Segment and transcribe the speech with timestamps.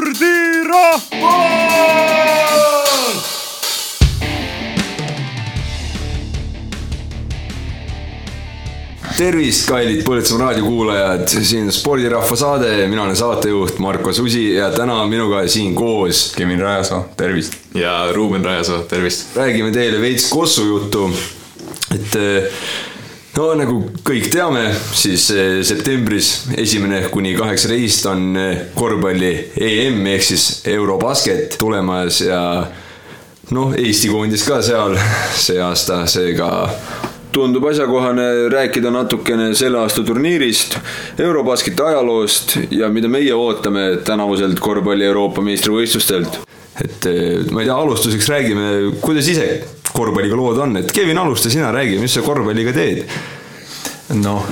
[0.00, 1.08] spordirahvas!
[9.20, 15.42] tervist, kallid Põltsamaa raadiokuulajad, siin spordirahva saade, mina olen saatejuht Marko Susi ja täna minuga
[15.48, 17.58] siin koos Kevin Rajasoo, tervist!
[17.76, 19.36] ja Ruuben Rajasoo, tervist!
[19.36, 21.10] räägime teile veits Kossu juttu.
[21.94, 22.16] et
[23.36, 24.64] no nagu kõik teame,
[24.96, 32.40] siis eh, septembris esimene kuni kaheksateist on eh, korvpalli EM ehk siis Eurobasket tulemas ja
[33.54, 34.98] noh, Eesti koondis ka seal
[35.46, 36.50] see aasta, seega
[37.30, 40.74] tundub asjakohane rääkida natukene selle aasta turniirist,
[41.22, 46.40] Eurobasketi ajaloost ja mida meie ootame tänavuselt korvpalli Euroopa meistrivõistlustelt.
[46.80, 48.72] et eh, ma ei tea, alustuseks räägime,
[49.04, 53.04] kuidas ise korvpalliga lood on, et Kevin, alusta sina, räägi, mis sa korvpalliga teed?
[54.18, 54.46] noh,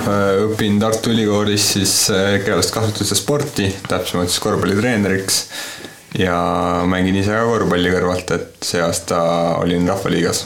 [0.45, 5.41] õpin Tartu Ülikoolis siis äh, ja sporti, täpsemalt siis korvpallitreeneriks.
[6.19, 6.37] ja
[6.87, 9.19] mängin ise ka korvpalli kõrvalt, et see aasta
[9.59, 10.45] olin Rahvaliigas.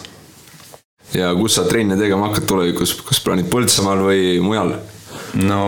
[1.13, 4.75] ja kus sa trenne tegema hakkad tulevikus, kas plaanid Põltsamaal või mujal?
[5.45, 5.63] no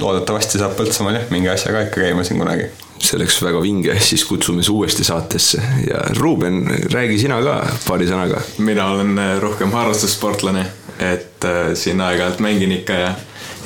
[0.00, 2.70] loodetavasti saab Põltsamaal jah, mingi asjaga ikka käima siin kunagi
[3.02, 8.08] see oleks väga vinge, siis kutsume su uuesti saatesse ja Ruuben, räägi sina ka paari
[8.08, 8.42] sõnaga.
[8.58, 10.64] mina olen äh, rohkem harrastussportlane,
[10.98, 13.12] et äh, siin aeg-ajalt mängin ikka ja,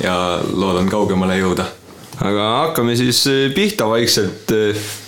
[0.03, 0.17] ja
[0.53, 1.65] loodan kaugemale jõuda.
[2.21, 4.53] aga hakkame siis äh, pihta vaikselt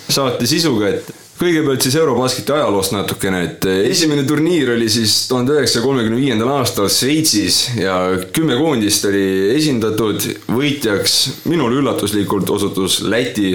[0.08, 5.84] saate sisuga, et kõigepealt siis Eurobasketi ajaloost natukene, et esimene turniir oli siis tuhande üheksasaja
[5.84, 7.96] kolmekümne viiendal aastal Šveitsis ja
[8.32, 11.18] kümme koondist oli esindatud, võitjaks
[11.52, 13.50] minule üllatuslikult osutus Läti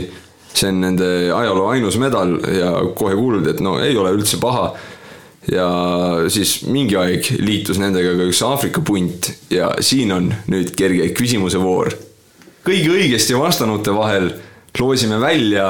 [0.54, 4.72] see on nende ajaloo ainus medal ja kohe kuuldi, et no ei ole üldse paha.
[5.52, 5.68] ja
[6.30, 11.62] siis mingi aeg liitus nendega ka üks Aafrika punt ja siin on nüüd kerge küsimuse
[11.62, 11.90] voor.
[12.68, 14.30] kõigi õigesti vastanute vahel
[14.80, 15.68] loosime välja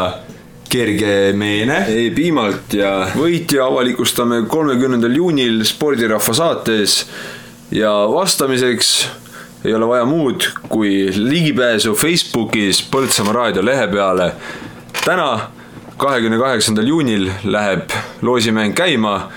[0.71, 1.81] kerge meene
[2.15, 7.01] piimalt ja võitja avalikustame kolmekümnendal juunil spordirahva saates
[7.75, 8.91] ja vastamiseks
[9.65, 14.31] ei ole vaja muud kui ligipääsu Facebookis Põltsamaa raadio lehe peale
[15.05, 15.51] täna,
[15.97, 17.89] kahekümne kaheksandal juunil läheb
[18.21, 19.31] loosimäng käima.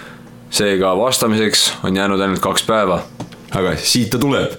[0.51, 3.03] seega vastamiseks on jäänud ainult kaks päeva.
[3.51, 4.53] aga siit ta tuleb.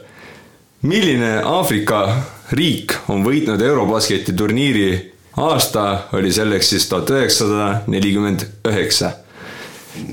[0.82, 2.18] milline Aafrika
[2.52, 5.14] riik on võitnud Eurobasketi turniiri?
[5.38, 9.12] aasta oli selleks siis tuhat üheksasada nelikümmend üheksa.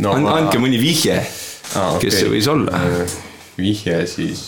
[0.05, 1.27] andke mõni vihje
[1.75, 2.01] ah,, okay.
[2.01, 2.71] kes see võis olla?
[2.77, 3.17] Äh,
[3.59, 4.45] vihje siis,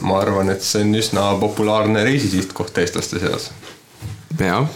[0.00, 3.50] ma arvan, et see on üsna populaarne reisisihtkoht eestlaste seas
[4.38, 4.66] jah,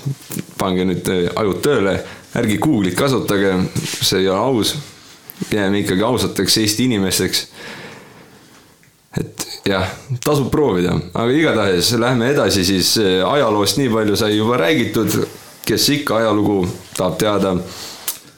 [0.59, 1.97] pange nüüd äh, ajud tööle,
[2.39, 3.55] ärge Google'it kasutage,
[4.03, 4.77] see ei ole aus.
[5.53, 7.47] jääme ikkagi ausateks Eesti inimesteks.
[9.19, 9.87] et jah,
[10.25, 15.27] tasub proovida, aga igatahes lähme edasi siis äh, ajaloost, nii palju sai juba räägitud.
[15.69, 17.57] kes ikka ajalugu tahab teada,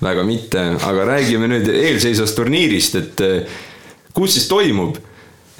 [0.02, 3.60] väga mitte, aga räägime nüüd eelseisvast turniirist, et äh,
[4.14, 4.98] kus siis toimub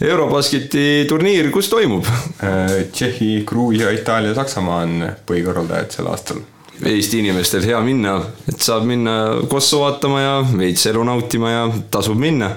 [0.01, 2.07] Eurobasketi turniir, kus toimub?
[2.41, 6.39] Äh, Tšehhi, Gruusia, Itaalia, Saksamaa on põhikorraldajad sel aastal.
[6.89, 8.15] Eesti inimestel hea minna,
[8.49, 9.17] et saab minna
[9.49, 12.49] Kosovo vaatama ja veits elu nautima ja tasub minna.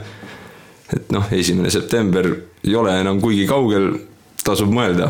[0.93, 2.27] et noh, esimene september
[2.63, 3.89] ei ole enam kuigi kaugel,
[4.43, 5.09] tasub mõelda.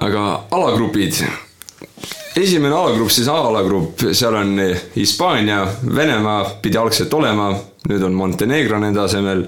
[0.00, 1.20] aga alagrupid,
[2.36, 4.56] esimene alagrupp, siis A-alagrupp, seal on
[4.96, 7.52] Hispaania, Venemaa pidi algselt olema,
[7.88, 9.44] nüüd on Montenegro nende asemel,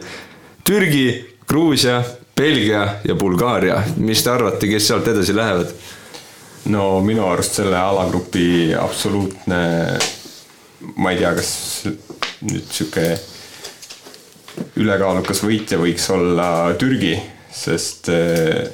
[0.64, 2.02] Türgi, Gruusia,
[2.36, 5.70] Belgia ja Bulgaaria, mis te arvate, kes sealt edasi lähevad?
[6.66, 9.60] no minu arust selle alagrupi absoluutne,
[10.98, 11.52] ma ei tea, kas
[11.86, 13.06] nüüd sihuke
[14.82, 16.48] ülekaalukas võitja võiks olla
[16.80, 17.14] Türgi,
[17.54, 18.66] sest eh,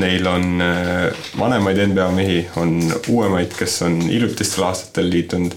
[0.00, 2.78] neil on eh, vanemaid NBA mehi, on
[3.12, 5.54] uuemaid, kes on hiljutistel aastatel liitunud.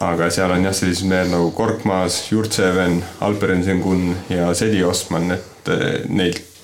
[0.00, 5.72] aga seal on jah, sellised mehed nagu Korkmaas, Jurtseven, Alperen Sengun ja Sedi Osman, et
[5.72, 6.55] eh, neilt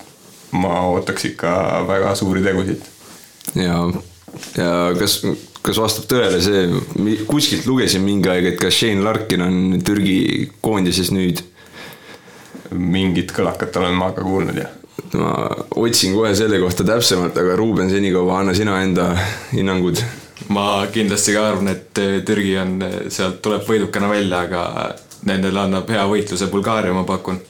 [0.53, 1.53] ma ootaks ikka
[1.89, 2.83] väga suuri tegusid.
[3.55, 3.79] ja,
[4.57, 5.21] ja kas,
[5.63, 6.67] kas vastab tõele see,
[7.29, 11.43] kuskilt lugesin mingi aeg, et kas Shane Larkin on Türgi koondises nüüd?
[12.73, 14.71] mingit kõlakat olen ma ka kuulnud, jah.
[15.21, 15.33] ma
[15.77, 19.11] otsin kohe selle kohta täpsemalt, aga Ruuben, senikaua anna sina enda
[19.53, 20.01] hinnangud.
[20.49, 22.79] ma kindlasti ka arvan, et Türgi on,
[23.13, 24.95] sealt tuleb võidukana välja, aga
[25.29, 27.41] nendele annab hea võitluse Bulgaaria, ma pakun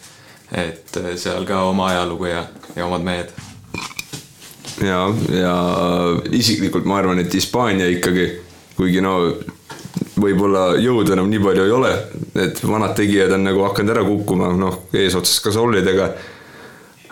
[0.53, 2.45] et äh, seal ka oma ajalugu ja,
[2.77, 3.33] ja omad mehed.
[4.83, 5.01] ja,
[5.33, 5.57] ja
[6.31, 8.29] isiklikult ma arvan, et Hispaania ikkagi,
[8.77, 9.17] kuigi no
[10.23, 11.93] võib-olla jõudu enam nii palju ei ole,
[12.45, 16.13] et vanad tegijad on nagu hakanud ära kukkuma, noh, eesotsas ka sollidega.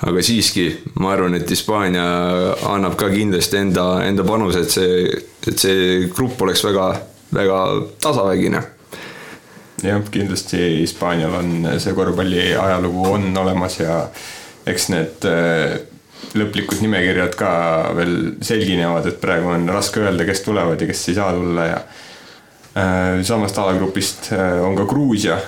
[0.00, 0.66] aga siiski,
[1.00, 2.04] ma arvan, et Hispaania
[2.70, 6.86] annab ka kindlasti enda, enda panuse, et see, et see grupp oleks väga
[7.32, 8.62] väga tasavägine
[9.84, 14.02] jah, kindlasti Hispaanial on see korvpalli ajalugu on olemas ja
[14.68, 15.78] eks need äh,
[16.36, 17.52] lõplikud nimekirjad ka
[17.96, 21.78] veel selginevad, et praegu on raske öelda, kes tulevad ja kes ei saa tulla ja
[21.80, 25.40] äh, samast alagrupist äh, on ka Gruusia,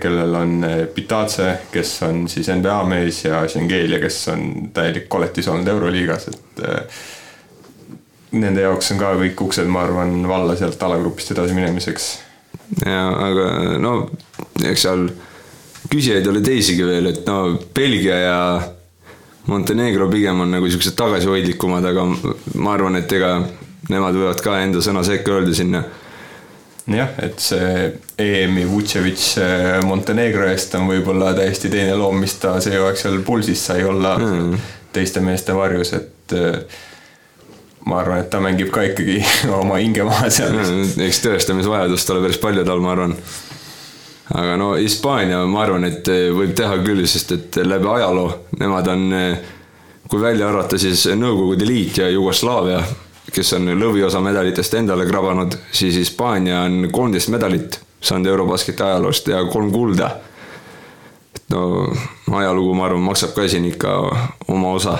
[0.00, 0.64] kellel on
[0.94, 6.62] Pitace, kes on siis NBA mees ja Šengelia, kes on täielik koletis olnud Euroliigas, et
[8.32, 12.08] nende jaoks on ka kõik uksed, ma arvan, valla sealt alagrupist edasi minemiseks
[12.80, 13.48] ja aga
[13.82, 13.96] no
[14.64, 15.06] eks seal
[15.92, 18.38] küsijaid oli teisigi veel, et no Belgia ja
[19.46, 22.04] Montenegro pigem on nagu siuksed tagasihoidlikumad, aga
[22.62, 23.34] ma arvan, et ega
[23.90, 25.82] nemad võivad ka enda sõna sekka öelda sinna.
[26.92, 29.26] jah, et see EM-i Vucevic
[29.86, 34.16] Montenegro eest on võib-olla täiesti teine loom, mis ta see hooaeg seal pulsis sai olla
[34.18, 34.56] mm.
[34.94, 36.34] teiste meeste varjus, et
[37.86, 39.20] ma arvan, et ta mängib ka ikkagi
[39.60, 40.58] oma hinge maha seal.
[41.06, 43.16] eks tõestamisvajadust ole päris palju tal, ma arvan.
[44.32, 48.28] aga no Hispaania, ma arvan, et võib teha küll, sest et läbi ajaloo
[48.60, 49.06] nemad on,
[50.08, 52.82] kui välja arvata, siis Nõukogude Liit ja Jugoslaavia,
[53.32, 59.44] kes on lõviosa medalitest endale krabanud, siis Hispaania on kolmteist medalit saanud Eurobasketi ajaloost ja
[59.50, 60.10] kolm kulda.
[61.36, 61.86] et no
[62.32, 63.94] ajalugu, ma arvan, maksab ka siin ikka
[64.48, 64.98] oma osa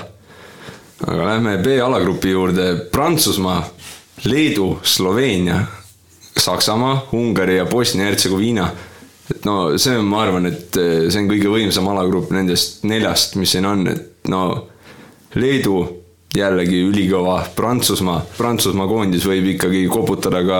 [1.07, 3.63] aga lähme B-alagrupi juurde, Prantsusmaa,
[4.25, 5.63] Leedu, Sloveenia,
[6.39, 8.71] Saksamaa, Ungari ja Bosnia-Hertsegoviina.
[9.35, 13.37] et no see on, ma arvan, et eh, see on kõige võimsam alagrupp nendest neljast,
[13.39, 14.43] mis siin on, et no
[15.35, 15.77] Leedu
[16.35, 20.59] jällegi ülikõva, Prantsusmaa, Prantsusmaa koondis võib ikkagi koputada ka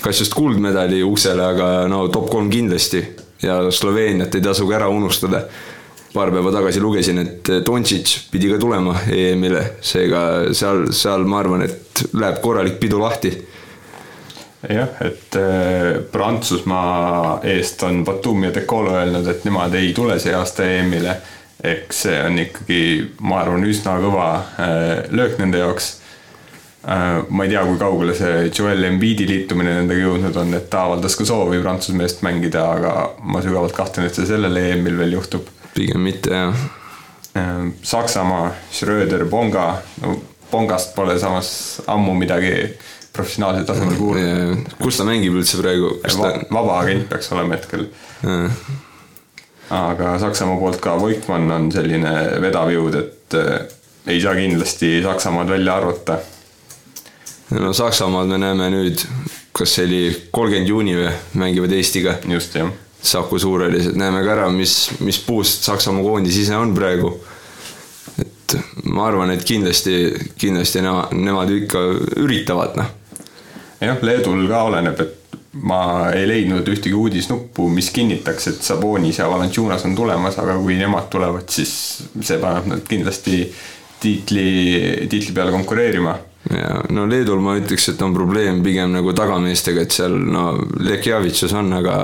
[0.00, 3.02] kas just kuldmedali uksele, aga no top kolm kindlasti.
[3.42, 5.44] Ja Sloveeniat ei tasu ka ära unustada
[6.18, 10.22] paar päeva tagasi lugesin, et Dontšitš pidi ka tulema EM-ile, seega
[10.56, 13.30] seal, seal ma arvan, et läheb korralik pidu lahti.
[14.68, 20.34] jah, et äh, Prantsusmaa eest on Batumi ja Decolo öelnud, et nemad ei tule see
[20.34, 21.14] aasta EM-ile.
[21.62, 22.82] eks see on ikkagi,
[23.26, 24.26] ma arvan, üsna kõva
[24.58, 25.94] äh, löök nende jaoks
[27.28, 31.18] ma ei tea, kui kaugele see Joel Embiidi liitumine nendega jõudnud on, et ta avaldas
[31.18, 32.92] ka soovi Prantsusmaa eest mängida, aga
[33.22, 36.66] ma sügavalt kahtlen, et see sellel EM-il veel juhtub pigem mitte jah.
[37.38, 40.16] Ehm, Saksamaa, Schröder, Bonga, no
[40.50, 42.52] Bongast pole samas ammu midagi
[43.12, 44.68] professionaalsel tasemel kuulnud.
[44.80, 45.90] kus ta mängib üldse praegu?
[46.16, 47.88] Va vaba agent peaks olema hetkel.
[49.70, 53.68] aga Saksamaa poolt ka Voigtmann on selline vedav jõud, et äh,
[54.08, 56.18] ei saa kindlasti Saksamaad välja arvata.
[57.50, 59.04] no Saksamaad me näeme nüüd,
[59.52, 62.16] kas see oli kolmkümmend juuni või, mängivad Eestiga.
[62.24, 62.72] just, jah
[63.02, 67.12] Saku Suurelised, näeme ka ära, mis, mis puust Saksamaa koondis ise on praegu.
[68.18, 69.94] et ma arvan, et kindlasti,
[70.40, 71.82] kindlasti nemad, nemad ikka
[72.24, 72.90] üritavad, noh.
[73.80, 79.28] jah, Leedul ka oleneb, et ma ei leidnud ühtegi uudisnuppu, mis kinnitaks, et Sabonis ja
[79.30, 81.72] Valanciunas on tulemas, aga kui nemad tulevad, siis
[82.20, 83.44] see paneb nad kindlasti
[84.00, 84.48] tiitli,
[85.10, 86.16] tiitli peale konkureerima
[86.50, 91.54] ja no Leedul ma ütleks, et on probleem pigem nagu tagameestega, et seal no Lekjavitšus
[91.58, 91.98] on, aga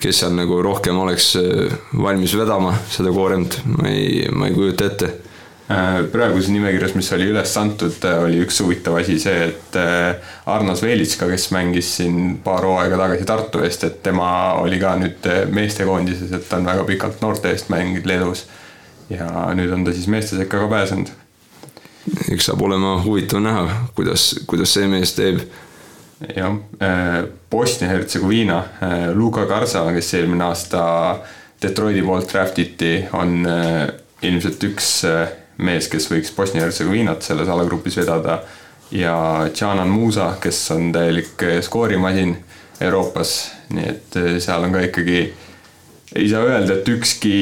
[0.00, 4.86] kes seal nagu rohkem oleks äh, valmis vedama seda kooremt, ma ei, ma ei kujuta
[4.88, 9.78] ette äh, praeguses nimekirjas, mis oli üles antud, äh, oli üks huvitav asi see, et
[10.50, 14.30] Arnas Veelitska, kes mängis siin paar hooaega tagasi Tartu eest, et tema
[14.62, 18.46] oli ka nüüd meestekoondises, et ta on väga pikalt noorte eest mänginud Leedus.
[19.10, 19.26] ja
[19.58, 21.10] nüüd on ta siis meeste sekka ka pääsenud.
[22.32, 25.44] eks saab olema huvitav näha, kuidas, kuidas see mees teeb
[26.28, 31.20] jah, äh, Bosnia-Hertsegoviina, äh, Luka Garza, kes eelmine aasta
[31.62, 33.88] Detroiti poolt draft iti, on äh,
[34.22, 34.90] ilmselt üks
[35.60, 38.42] mees, kes võiks Bosnia-Hertsegoviinat selles alagrupis vedada.
[38.90, 42.32] ja Canan Musa, kes on täielik skoorimasin
[42.80, 45.20] Euroopas, nii et seal on ka ikkagi,
[46.16, 47.36] ei saa öelda, et ükski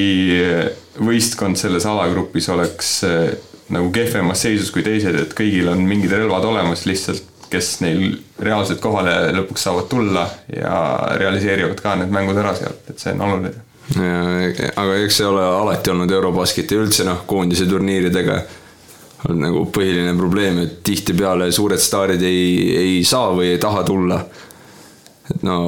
[1.00, 2.90] võistkond selles alagrupis oleks
[3.73, 8.80] nagu kehvemas seisus kui teised, et kõigil on mingid relvad olemas, lihtsalt kes neil reaalselt
[8.80, 10.74] kohale lõpuks saavad tulla ja
[11.20, 13.64] realiseerivad ka need mängud ära sealt, et see on oluline.
[13.96, 18.38] ja, aga eks see ole alati olnud Eurobasketi üldse noh, koondise turniiridega
[19.28, 24.20] on nagu põhiline probleem, et tihtipeale suured staarid ei, ei saa või ei taha tulla.
[25.34, 25.58] et no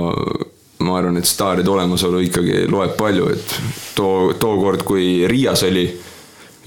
[0.80, 3.56] ma arvan, et staaride olemasolu ikkagi loeb palju, et
[3.96, 5.84] too, tookord, kui Riias oli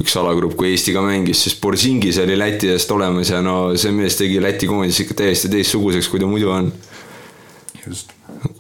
[0.02, 3.94] üks alagrupp, kui Eesti ka mängis, siis Borsingis oli Läti eest olemas ja no see
[3.94, 6.72] mees tegi Läti koondise ikka täiesti teistsuguseks, kui ta muidu on.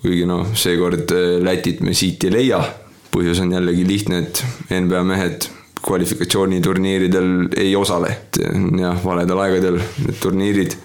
[0.04, 2.62] kuigi noh, seekord äh, Lätit me siit ei leia.
[3.13, 4.40] põhjus on jällegi lihtne, et
[4.74, 5.46] NBA mehed
[5.84, 7.28] kvalifikatsiooniturniiridel
[7.62, 8.40] ei osale, et
[8.80, 10.78] jah, valedel aegadel need turniirid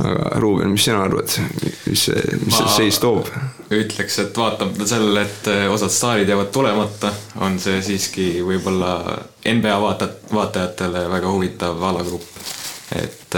[0.00, 1.32] aga Ruuben, mis sina arvad,
[1.86, 3.28] mis see, mis see seis toob?
[3.70, 7.12] ütleks, et vaatamata sellele, et osad staarid jäävad tulemata,
[7.44, 8.96] on see siiski võib-olla
[9.46, 12.42] NBA vaata-, vaatajatele väga huvitav alagrupp.
[12.96, 13.36] et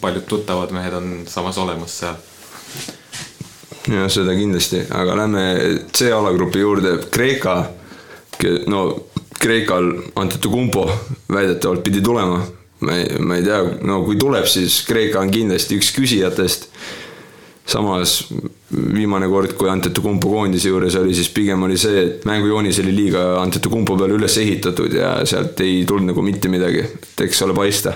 [0.00, 2.20] paljud tuttavad mehed on samas olemas seal
[3.88, 5.42] ja seda kindlasti, aga lähme
[5.92, 7.56] C-alagrupi juurde, Kreeka,
[8.66, 8.84] no
[9.40, 10.90] Kreekal Antetokounmpo
[11.32, 12.42] väidetavalt pidi tulema.
[12.84, 16.68] Ma ei, ma ei tea, no kui tuleb, siis Kreeka on kindlasti üks küsijatest.
[17.64, 18.18] samas
[18.94, 23.22] viimane kord, kui Antetokounmpo koondise juures oli, siis pigem oli see, et mängujoonis oli liiga
[23.40, 27.94] Antetokounmpo peale üles ehitatud ja sealt ei tulnud nagu mitte midagi, et eks ole paista.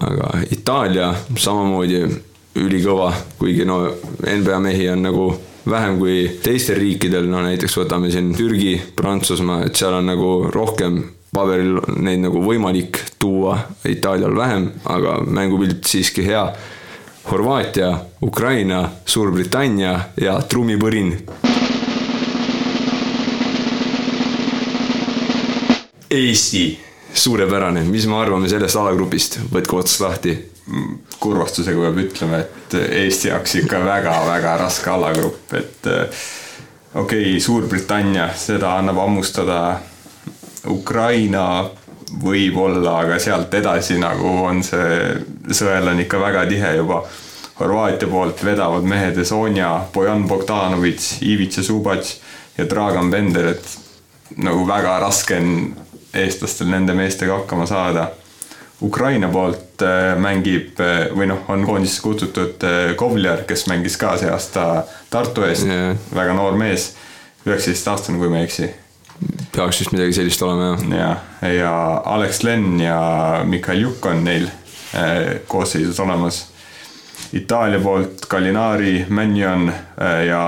[0.00, 2.02] aga Itaalia samamoodi
[2.58, 3.84] ülikõva, kuigi no
[4.22, 5.30] NBA mehi on nagu
[5.70, 11.02] vähem kui teistel riikidel, no näiteks võtame siin Türgi, Prantsusmaa, et seal on nagu rohkem
[11.34, 13.56] paberil neid nagu võimalik tuua,
[13.88, 16.44] Itaalial vähem, aga mängupilt siiski hea.
[17.30, 17.92] Horvaatia,
[18.26, 21.12] Ukraina, Suurbritannia ja trummipõrin.
[26.10, 26.64] Eesti,
[27.14, 30.34] suurepärane, mis me arvame sellest alagrupist, võtku ots lahti
[31.20, 36.26] kurvastusega peab ütlema, et Eesti jaoks ikka väga-väga raske alagrupp, et eh,
[36.94, 39.60] okei okay,, Suurbritannia, seda annab hammustada.
[40.68, 41.64] Ukraina
[42.20, 47.04] võib-olla, aga sealt edasi nagu on see sõel on ikka väga tihe juba.
[47.60, 52.14] Horvaatia poolt vedavad mehed Sonja, Bojan Bogdanovitš, Ivica Subac
[52.56, 55.52] ja Dragan Bender, et nagu väga raske on
[56.16, 58.08] eestlastel nende meestega hakkama saada
[58.82, 64.14] Ukraina poolt äh, mängib äh, või noh, on koondisesse kutsutud äh, Kovljar, kes mängis ka
[64.20, 66.94] see aasta Tartu eest yeah., väga noor mees,
[67.44, 68.70] üheksateistaastane, kui ma ei eksi.
[69.54, 71.18] Peaks vist midagi sellist olema, jah.
[71.42, 71.74] ja, ja
[72.14, 73.00] Alex Len ja
[73.44, 74.48] Mikael Juk on neil
[75.46, 76.46] koosseisus olemas.
[77.36, 79.68] Itaalia poolt Gallinari, Mannion
[80.26, 80.40] ja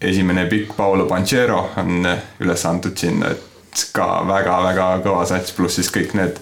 [0.00, 2.06] esimene pikk Paolo Pancero on
[2.40, 6.38] üles antud sinna, et ka väga-väga kõva sats, pluss siis kõik need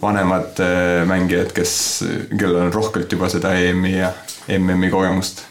[0.00, 1.72] vanemad äh, mängijad, kes,
[2.32, 4.12] kellel on rohkelt juba seda EM-i ja
[4.56, 5.44] MM-i kogemust.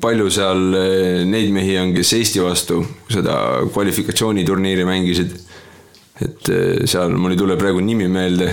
[0.00, 2.80] Palju seal äh, neid mehi on, kes Eesti vastu
[3.12, 3.36] seda
[3.72, 5.36] kvalifikatsiooniturniiri mängisid?
[6.22, 8.48] et äh, seal mul ei tule praegu nimi meelde,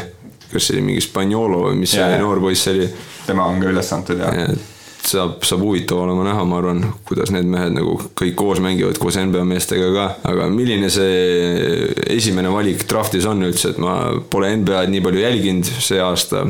[0.52, 2.90] kas see oli mingi Spaniolo või mis ja, see noor poiss oli?
[3.28, 4.48] tema on ka üles antud jah ja,
[5.08, 9.18] saab, saab huvitav olema näha, ma arvan, kuidas need mehed nagu kõik koos mängivad koos
[9.20, 13.98] NBA meestega ka, aga milline see esimene valik draftis on üldse, et ma
[14.32, 16.46] pole NBA-d nii palju jälginud see aasta.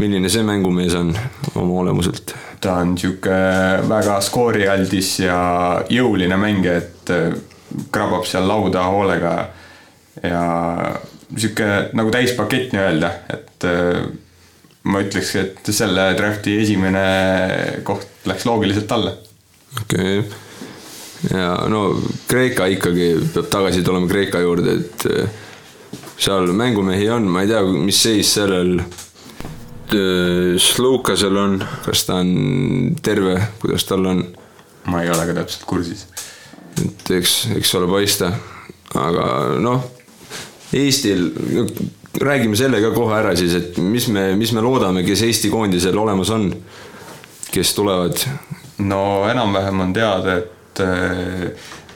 [0.00, 1.12] Milline see mängumees on
[1.54, 2.34] oma olemuselt?
[2.60, 3.36] ta on sihuke
[3.88, 5.38] väga skoorialdis ja
[5.88, 7.30] jõuline mängija, et äh,
[7.92, 9.34] krabab seal lauda hoolega
[10.22, 10.42] ja
[11.36, 14.04] sihuke nagu täispakett nii-öelda, et äh,
[14.90, 17.02] ma ütleks, et selle drafti esimene
[17.86, 19.16] koht läks loogiliselt talle.
[19.82, 20.46] okei okay.,
[21.28, 21.84] ja no
[22.28, 25.28] Kreeka ikkagi peab tagasi tulema Kreeka juurde, et eh,
[26.20, 28.78] seal mängumehi on, ma ei tea, mis seis sellel
[29.96, 34.24] eh, Slukasel on, kas ta on terve, kuidas tal on?
[34.90, 36.06] ma ei ole ka täpselt kursis.
[36.80, 38.32] et eks, eks ole paista,
[38.96, 39.24] aga
[39.60, 39.88] noh,
[40.76, 41.24] Eestil
[42.20, 45.98] räägime selle ka kohe ära siis, et mis me, mis me loodame, kes Eesti koondisel
[45.98, 46.48] olemas on,
[47.50, 48.22] kes tulevad?
[48.80, 51.50] no enam-vähem on teada, et äh,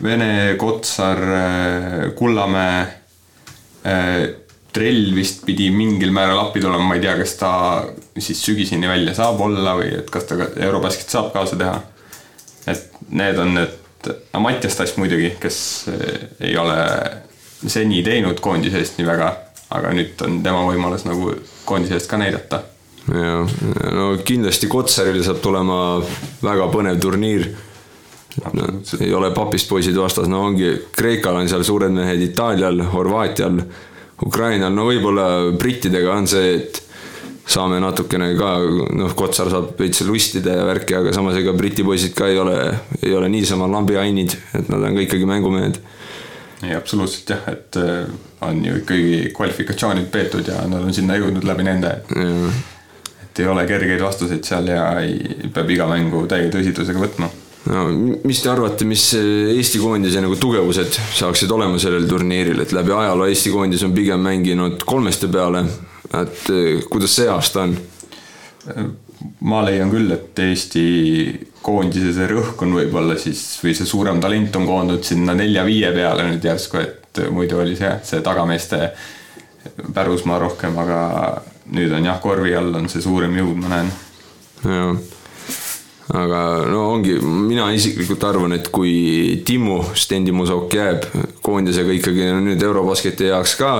[0.04, 2.80] Vene, Kotsar, äh, Kullamäe,
[3.86, 4.28] äh,
[4.74, 7.50] Trell vist pidi mingil määral appi tulema, ma ei tea, kas ta
[8.18, 11.78] siis sügiseni välja saab olla või et kas ta ka Eurobasket saab kaasa teha.
[12.66, 13.80] et need on need,
[14.32, 15.58] no Mattias Tass muidugi, kes
[16.40, 16.78] ei ole
[17.66, 19.30] seni teinud koondise eest nii väga
[19.74, 21.32] aga nüüd on tema võimalus nagu
[21.66, 22.62] koondise eest ka näidata.
[23.08, 23.44] ja,
[23.94, 25.78] no kindlasti Kotsaril saab tulema
[26.42, 27.48] väga põnev turniir.
[28.50, 28.64] No,
[28.98, 33.60] ei ole papist poisid vastas, no ongi, Kreekal on seal suured mehed, Itaalial, Horvaatial,
[34.24, 35.26] Ukrainal, no võib-olla
[35.58, 36.80] brittidega on see, et
[37.46, 38.54] saame natukene ka,
[38.96, 42.56] noh, Kotsar saab veits lustida ja värki, aga samas ega Briti poisid ka ei ole,
[43.02, 45.80] ei ole niisama lambiainid, et nad on ka ikkagi mängumehed.
[46.64, 48.06] Ei, absoluutselt jah, et äh,
[48.46, 51.98] on ju ikkagi kvalifikatsioonid peetud ja nad on sinna jõudnud läbi nende.
[53.24, 55.18] Et ei ole kergeid vastuseid seal ja ei,
[55.52, 57.28] peab iga mängu täie tõsidusega võtma.
[57.70, 57.84] No
[58.24, 63.28] mis te arvate, mis Eesti koondise nagu tugevused saaksid olema sellel turniiril, et läbi ajaloo
[63.30, 65.64] Eesti koondis on pigem mänginud kolmeste peale,
[66.10, 67.76] et äh, kuidas see aasta on?
[69.44, 70.84] ma leian küll, et Eesti
[71.64, 76.28] koondise see rõhk on võib-olla siis või see suurem talent on koondunud sinna nelja-viie peale
[76.28, 78.90] nüüd järsku, et muidu oli see, see tagameeste
[79.94, 81.00] pärusmaa rohkem, aga
[81.72, 83.92] nüüd on jah, korvi all on see suurem jõud, ma näen.
[84.64, 85.13] jah,
[86.12, 91.06] aga no ongi, mina isiklikult arvan, et kui Timmu Stendimusok jääb
[91.44, 93.72] koondisega ikkagi nüüd Eurobasketi heaks ka,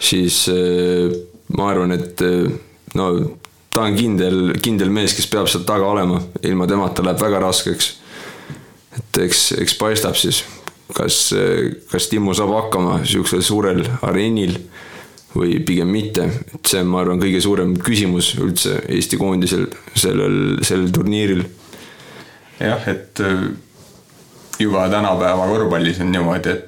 [0.00, 1.08] siis äh,
[1.56, 2.50] ma arvan, et äh,
[2.98, 3.08] no
[3.70, 7.92] ta on kindel, kindel mees, kes peab seal taga olema, ilma temata läheb väga raskeks.
[8.98, 10.42] et eks, eks paistab siis,
[10.92, 11.30] kas,
[11.88, 14.58] kas Timmu saab hakkama niisugusel suurel areenil
[15.34, 20.58] või pigem mitte, et see on, ma arvan, kõige suurem küsimus üldse Eesti koondisel sellel,
[20.66, 21.44] sellel turniiril.
[22.60, 23.46] jah, et äh,
[24.60, 26.66] juba tänapäeva korvpallis on niimoodi, et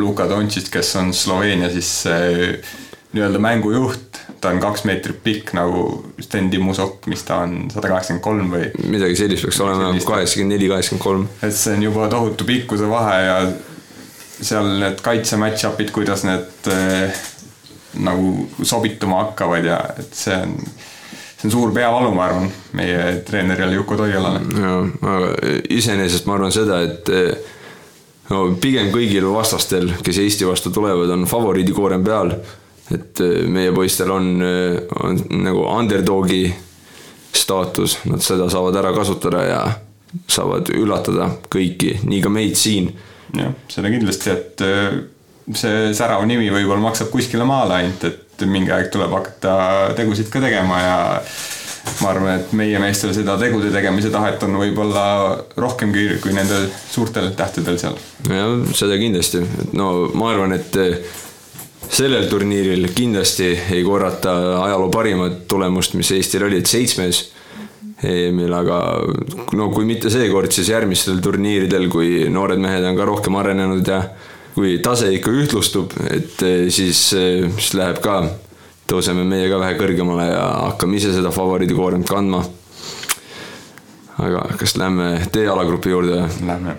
[0.00, 2.76] Luka Dontšist, kes on Sloveenia siis äh,
[3.12, 5.82] nii-öelda mängujuht, ta on kaks meetrit pikk nagu
[6.20, 8.70] Sten Timmusok, mis ta on, sada kaheksakümmend kolm või?
[8.92, 11.28] midagi sellist peaks olema, kaheksakümmend neli, kaheksakümmend kolm.
[11.42, 13.36] et see on juba tohutu pikkuse vahe ja
[14.42, 17.22] seal need kaitse match-up'id, kuidas need äh,
[18.00, 20.54] nagu sobituma hakkavad ja et see on,
[21.36, 24.40] see on suur peavalu, ma arvan, meie treenerile Juku Toialale.
[24.62, 24.80] jaa,
[25.14, 25.32] aga
[25.70, 27.12] iseenesest ma arvan seda, et
[28.32, 32.36] no pigem kõigil vastastel, kes Eesti vastu tulevad, on favoriidikoorem peal.
[32.92, 34.42] et meie poistel on,
[35.00, 36.44] on nagu underdogi
[37.32, 39.60] staatus, nad seda saavad ära kasutada ja
[40.28, 42.90] saavad üllatada kõiki, nii ka meid siin.
[43.36, 44.64] jah, seda kindlasti, et
[45.54, 49.56] see särav nimi võib-olla maksab kuskile maale ainult, et mingi aeg tuleb hakata
[49.98, 50.96] tegusid ka tegema ja
[52.02, 55.04] ma arvan, et meie meestel seda tegude tegemise tahet on võib-olla
[55.58, 57.98] rohkemgi kui nendel suurtel tähtedel seal.
[58.30, 60.78] jah, seda kindlasti, et no ma arvan, et
[61.92, 67.24] sellel turniiril kindlasti ei korrata ajaloo parimat tulemust, mis Eestil oli, et seitsmes
[68.02, 68.78] EM-il, aga
[69.58, 74.00] no kui mitte seekord, siis järgmistel turniiridel, kui noored mehed on ka rohkem arenenud ja
[74.54, 78.18] kui tase ikka ühtlustub, et eh, siis, eh, siis läheb ka,
[78.90, 82.42] tõuseme meie ka vähe kõrgemale ja hakkame ise seda favoriidikoorem kandma.
[84.22, 86.28] aga kas lähme D-alagrupi juurde?
[86.46, 86.76] Lähme.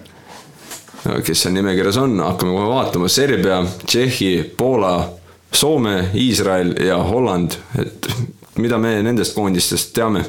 [1.26, 5.10] kes seal nimekirjas on, hakkame kohe vaatama, Serbia, Tšehhi, Poola,
[5.52, 8.08] Soome, Iisrael ja Holland, et
[8.56, 10.24] mida me nendest koondistest teame?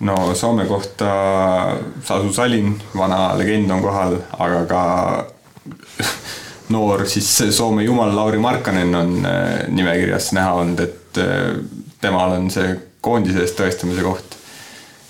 [0.00, 4.82] no Soome kohta Sasu Salin, vana legend on kohal, aga ka
[6.74, 11.56] noor siis Soome jumal Lauri Markkanen on äh, nimekirjas näha olnud, et äh,
[12.00, 14.36] temal on see koondise eest tõestamise koht.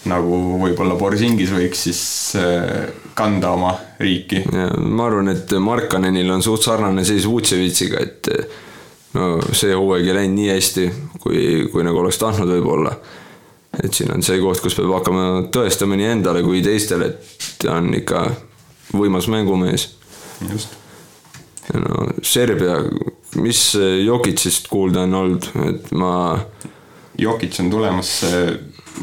[0.08, 2.02] nagu võib-olla Borisingis võiks siis
[2.40, 4.44] äh, kanda oma riiki.
[4.80, 8.30] ma arvan, et Markkanenil on suht sarnane seis Vutševitšiga, et
[9.14, 10.86] no see hooaeg ei läinud nii hästi,
[11.20, 12.96] kui, kui nagu oleks tahtnud võib-olla.
[13.84, 17.76] et siin on see koht, kus peab hakkama tõestama nii endale kui teistele, et ta
[17.76, 18.30] on ikka
[18.96, 19.90] võimas mängumees.
[20.48, 20.79] just
[21.74, 22.78] no Serbia,
[23.40, 23.62] mis
[24.04, 26.12] Jokicist kuulda on olnud, et ma.
[27.20, 28.10] Jokic on tulemas,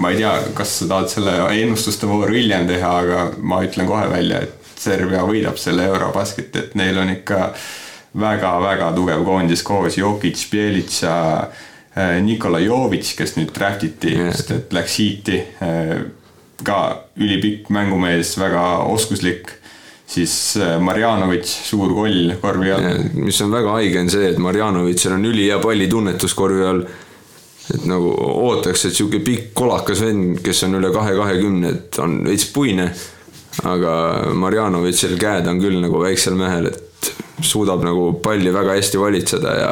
[0.01, 4.07] ma ei tea, kas sa tahad selle ennustuste vooru hiljem teha, aga ma ütlen kohe
[4.09, 7.51] välja, et Serbia võidab selle Eurobasketi, et neil on ikka
[8.17, 14.33] väga-väga tugev koondis koos, Jokic, Bjelic ja äh, Nikola Jovic, kes nüüd draft iti yeah.,
[14.33, 14.97] sest et läks.
[15.61, 15.97] Äh,
[16.65, 16.77] ka
[17.21, 19.51] ülipikk mängumees, väga oskuslik
[20.07, 22.87] siis äh, Marjanovic, suur koll korvi all.
[23.19, 26.81] mis on väga haige, on see, et Marjanovitšil on ülihea pallitunnetus korvi all.
[27.67, 28.13] et nagu
[28.47, 32.87] ootaks, et sihuke pikk kolakas vend, kes on üle kahe kahekümne, et on veits puine.
[33.67, 33.93] aga
[34.37, 39.71] Marjanovitšil käed on küll nagu väiksel mehel, et suudab nagu palli väga hästi valitseda ja,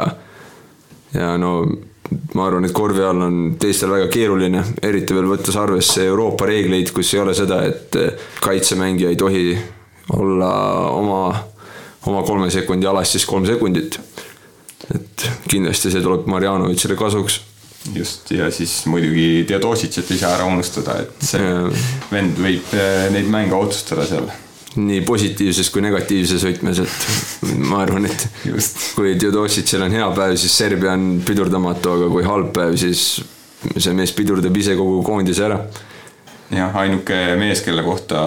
[1.14, 1.52] ja no
[2.34, 6.92] ma arvan, et korvi all on teistel väga keeruline, eriti veel võttes arvesse Euroopa reegleid,
[6.94, 7.96] kus ei ole seda, et
[8.44, 9.46] kaitsemängija ei tohi
[10.14, 10.50] olla
[10.94, 11.20] oma,
[12.06, 14.00] oma kolme sekundi alas siis kolm sekundit.
[14.94, 17.40] et kindlasti see tuleb Marjanovitšile kasuks.
[17.94, 21.62] just, ja siis muidugi Theodosicit ei saa ära unustada, et see ja.
[22.10, 24.28] vend võib eh, neid mänge otsustada seal
[24.76, 28.90] nii positiivses kui negatiivses võtmes, et ma arvan, et Just.
[28.96, 33.06] kui Theodosicil on hea päev, siis Serbia on pidurdamatu, aga kui halb päev, siis
[33.72, 35.62] see mees pidurdab ise kogu koondise ära
[36.54, 38.22] jah, ainuke mees, kelle kohta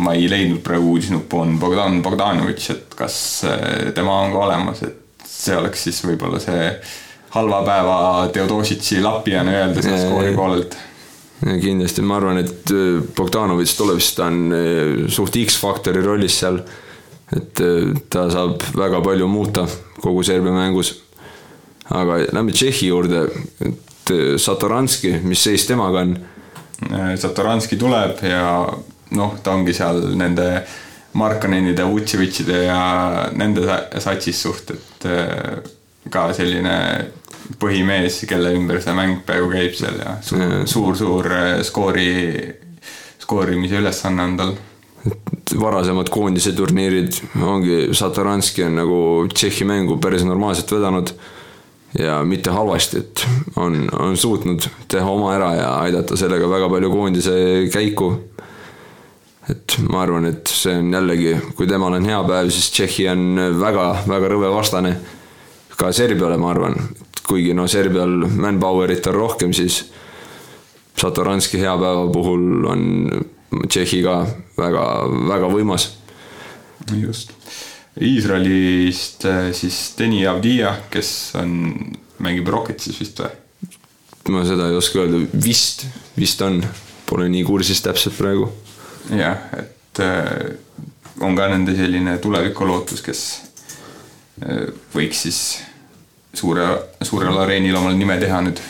[0.00, 3.16] ma ei leidnud praegu uudisnuppu, on Bogdan Bogdanovitš, et kas
[3.48, 6.70] eh, tema on ka olemas, et see oleks siis võib-olla see
[7.34, 7.98] halva päeva
[8.32, 10.76] Theodositši lappijana öelda seal skoori poolelt.
[11.40, 16.62] kindlasti, ma arvan, et eh, Bogdanovitš tuleb, siis ta on eh, suht X-faktori rollis seal.
[17.30, 17.60] et
[18.10, 19.62] ta saab väga palju muuta
[20.00, 20.96] kogu Serbia mängus.
[21.90, 23.28] aga lähme Tšehhi juurde,
[23.60, 26.39] et Satoranski, mis seis temaga on Äh,
[27.20, 28.44] Satoranski tuleb ja
[29.16, 30.46] noh, ta ongi seal nende
[31.18, 32.80] Markanenide, Vutševitšide ja
[33.34, 33.66] nende
[33.98, 35.58] satsis suht, et äh,
[36.10, 36.76] ka selline
[37.60, 42.10] põhimees, kelle ümber see mäng peaaegu käib seal ja suur-suur suur, suur äh, skoori,
[43.30, 44.56] koorimise ülesanne on tal
[45.60, 51.12] varasemad koondise turniirid ongi, Satoranski on nagu Tšehhi mängu päris normaalselt vedanud.
[51.98, 53.26] Ja mitte halvasti, et
[53.56, 57.32] on, on suutnud teha oma ära ja aidata sellega väga palju koondise
[57.72, 58.12] käiku.
[59.50, 63.24] et ma arvan, et see on jällegi, kui temal on hea päev, siis Tšehhi on
[63.60, 64.96] väga-väga rõve vastane.
[65.76, 66.76] ka Serbiale, ma arvan,
[67.26, 69.84] kuigi no Serbial manpower'it on rohkem, siis
[71.00, 72.84] Satoranski hea päeva puhul on
[73.66, 74.26] Tšehhi ka
[74.58, 74.84] väga,
[75.28, 75.90] väga võimas.
[76.94, 77.32] just.
[78.00, 81.52] Iisraelist äh, siis Deni Avdija, kes on,
[82.24, 83.36] mängib Rocketsis vist või?
[84.30, 85.84] ma seda ei oska öelda, vist,
[86.14, 86.60] vist on,
[87.08, 88.48] pole nii kursis täpselt praegu.
[89.10, 90.52] jah, et äh,
[91.20, 93.24] on ka nende selline tulevikulootus, kes
[94.46, 95.40] äh, võiks siis
[96.36, 96.68] suure,
[97.04, 98.60] suurel areenil omal nime teha nüüd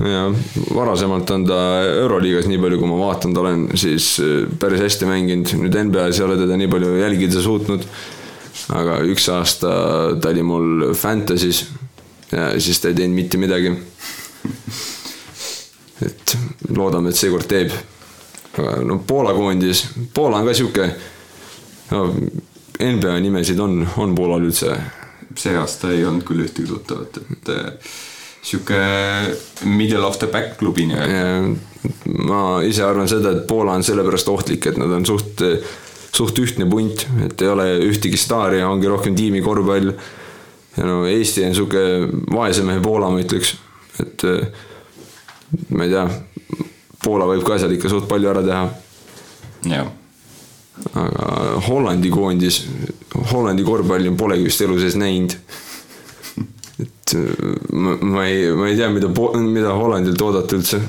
[0.00, 0.30] ja
[0.74, 4.14] varasemalt on ta Euroliigas, nii palju kui ma vaatanud olen, siis
[4.58, 7.84] päris hästi mänginud, nüüd NBA-s ei ole teda nii palju jälgida suutnud.
[8.76, 9.70] Aga üks aasta
[10.20, 11.64] ta oli mul Fantasy's
[12.32, 13.72] ja siis ta ei teinud mitte midagi.
[16.06, 16.36] et
[16.68, 17.72] loodame, et seekord teeb.
[18.58, 20.86] aga no Poola koondis, Poola on ka sihuke,
[21.90, 22.06] no
[22.80, 24.76] NBA nimesid on, on Poolal üldse?
[25.38, 27.50] see aasta ei olnud küll ühtegi tuttavat, et
[28.42, 28.80] sihuke
[29.64, 31.52] middle of the back klubi nii-öelda.
[32.26, 35.44] ma ise arvan seda, et Poola on sellepärast ohtlik, et nad on suht,
[36.16, 39.92] suht ühtne punt, et ei ole ühtegi staari, ongi rohkem tiimikorvpall.
[40.76, 41.84] ja no Eesti on sihuke
[42.32, 43.54] vaese mehe Poola, ma ütleks,
[44.02, 44.26] et
[45.70, 46.04] ma ei tea,
[47.04, 48.68] Poola võib ka seal ikka suht palju ära teha.
[49.70, 49.96] jah
[50.96, 52.62] aga Hollandi koondis,
[53.32, 55.34] Hollandi korvpalli polegi vist elu sees näinud
[56.80, 60.80] et äh, ma, ma ei, ma ei tea, mida, mida Hollandilt oodata üldse.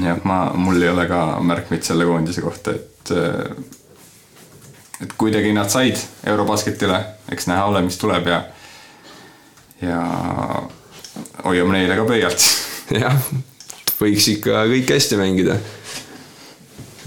[0.00, 3.52] jah, ma, mul ei ole ka märkmeid selle koondise kohta, et äh,
[5.02, 6.98] et kuidagi nad said Eurobasketile,
[7.32, 8.42] eks näha ole, mis tuleb ja
[9.82, 10.00] ja
[11.44, 12.44] hoiame neile ka pöialt.
[13.02, 13.16] jah,
[13.98, 15.58] võiks ikka kõik hästi mängida.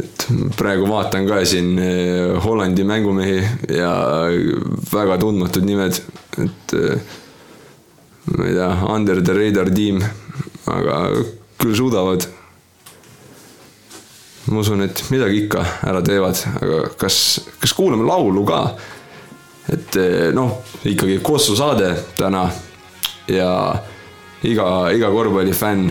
[0.04, 0.26] et
[0.60, 3.38] praegu vaatan ka siin äh, Hollandi mängumehi
[3.78, 3.94] ja
[4.92, 6.02] väga tundmatud nimed,
[6.44, 6.76] et
[8.36, 10.02] ma ei tea, under the radar tiim,
[10.72, 10.98] aga
[11.62, 12.26] küll suudavad.
[14.52, 17.18] Ma usun, et midagi ikka ära teevad, aga kas,
[17.60, 18.62] kas kuulame laulu ka?
[19.74, 22.44] et eh, noh, ikkagi Kossu saade täna
[23.28, 23.50] ja
[24.46, 25.90] iga, iga korvpallifänn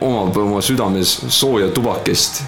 [0.00, 2.42] omab oma südames sooja tubakest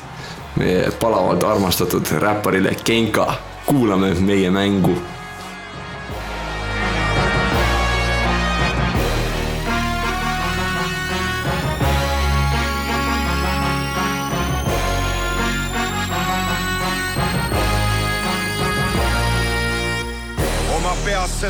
[0.60, 3.34] meie palavalt armastatud räpparile Genka.
[3.66, 4.96] kuulame meie mängu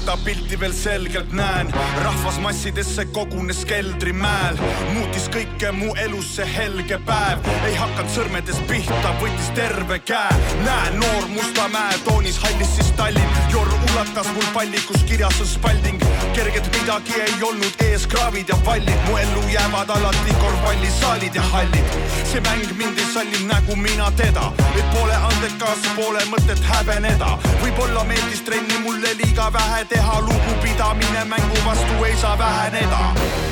[0.01, 1.69] seda pilti veel selgelt näen.
[2.05, 4.57] rahvas massidesse kogunes keldrimäel,
[4.95, 7.45] muutis kõike mu elus see helge päev.
[7.69, 10.33] ei hakanud sõrmedest pihta, võttis terve käe.
[10.65, 13.37] näen noor Mustamäe toonis hallis siis Tallinn.
[13.53, 16.01] Jorr ulatas mul palli, kus kirjas on spalding.
[16.35, 19.01] kerget midagi ei olnud ees, kraavid ja vallid.
[19.07, 21.87] mu ellu jäävad alati korvpallisaalid ja hallid.
[22.31, 27.39] see mäng mind ei salli nagu mina teda, et poole andekas, poole mõtet häbeneda.
[27.63, 33.03] võib-olla meeldis trenni mulle liiga vähe teha, lugupidamine mängu vastu ei saa väheneda.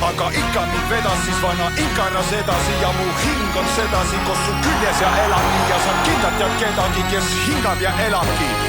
[0.09, 4.51] aga ikka mind vedas siis vana Ikaras edasi ja mu hing on sedasi koos su
[4.63, 8.68] küljes ja elabki ja sa kindlalt tead kedagi, kes hingab ja elabki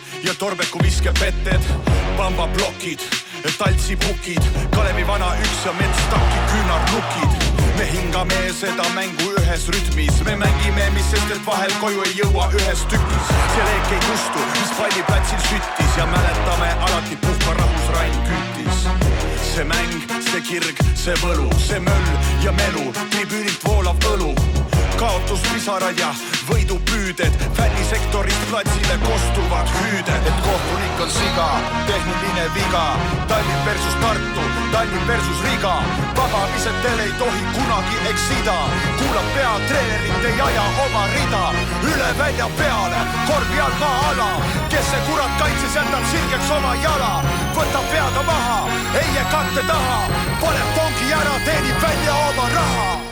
[0.23, 1.61] ja torbeku viskepetted,
[2.17, 2.99] pambaplokid,
[3.57, 4.41] taltsipukid,
[4.75, 7.49] Kalevi vana üks ja metstaki küünarnukid.
[7.77, 12.49] me hingame seda mängu ühes rütmis, me mängime, mis sest, et vahel koju ei jõua
[12.53, 13.31] ühes tükis.
[13.53, 18.85] see leek ei kustu, mis palliplatsil süttis ja mäletame alati puhka rahus Rain küttis
[19.55, 22.11] see mäng, see kirg, see võlu, see möll
[22.45, 24.31] ja melu, tribüünilt voolav õlu
[25.01, 26.09] kaotuspisarad ja
[26.45, 30.27] võidupüüded, fännisektorist platsile kostuvad hüüded.
[30.29, 31.47] et kohtunik on siga,
[31.87, 32.85] tehniline viga,
[33.31, 35.75] Tallinn versus Tartu, Tallinn versus Riga.
[36.17, 38.57] vabamisetel ei tohi kunagi eksida,
[38.99, 41.45] kuulab peatreenerit, ei aja oma rida.
[41.91, 44.31] üle välja peale, korvi all maa ala,
[44.69, 47.13] kes see kurat kaitses, jätab sirgeks oma jala.
[47.55, 48.59] võtab peaga maha,
[49.01, 49.97] eie katte taha,
[50.41, 53.10] paneb tongi ära, teenib välja oma raha.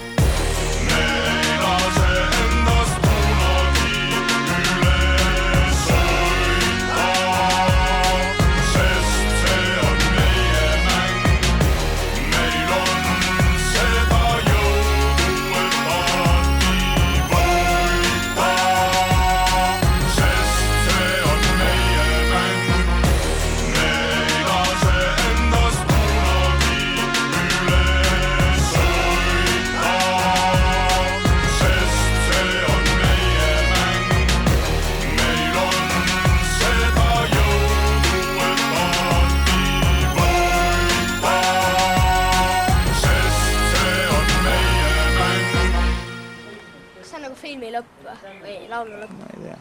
[48.50, 49.18] Või, laulu lõpp?
[49.20, 49.58] ma ei tea.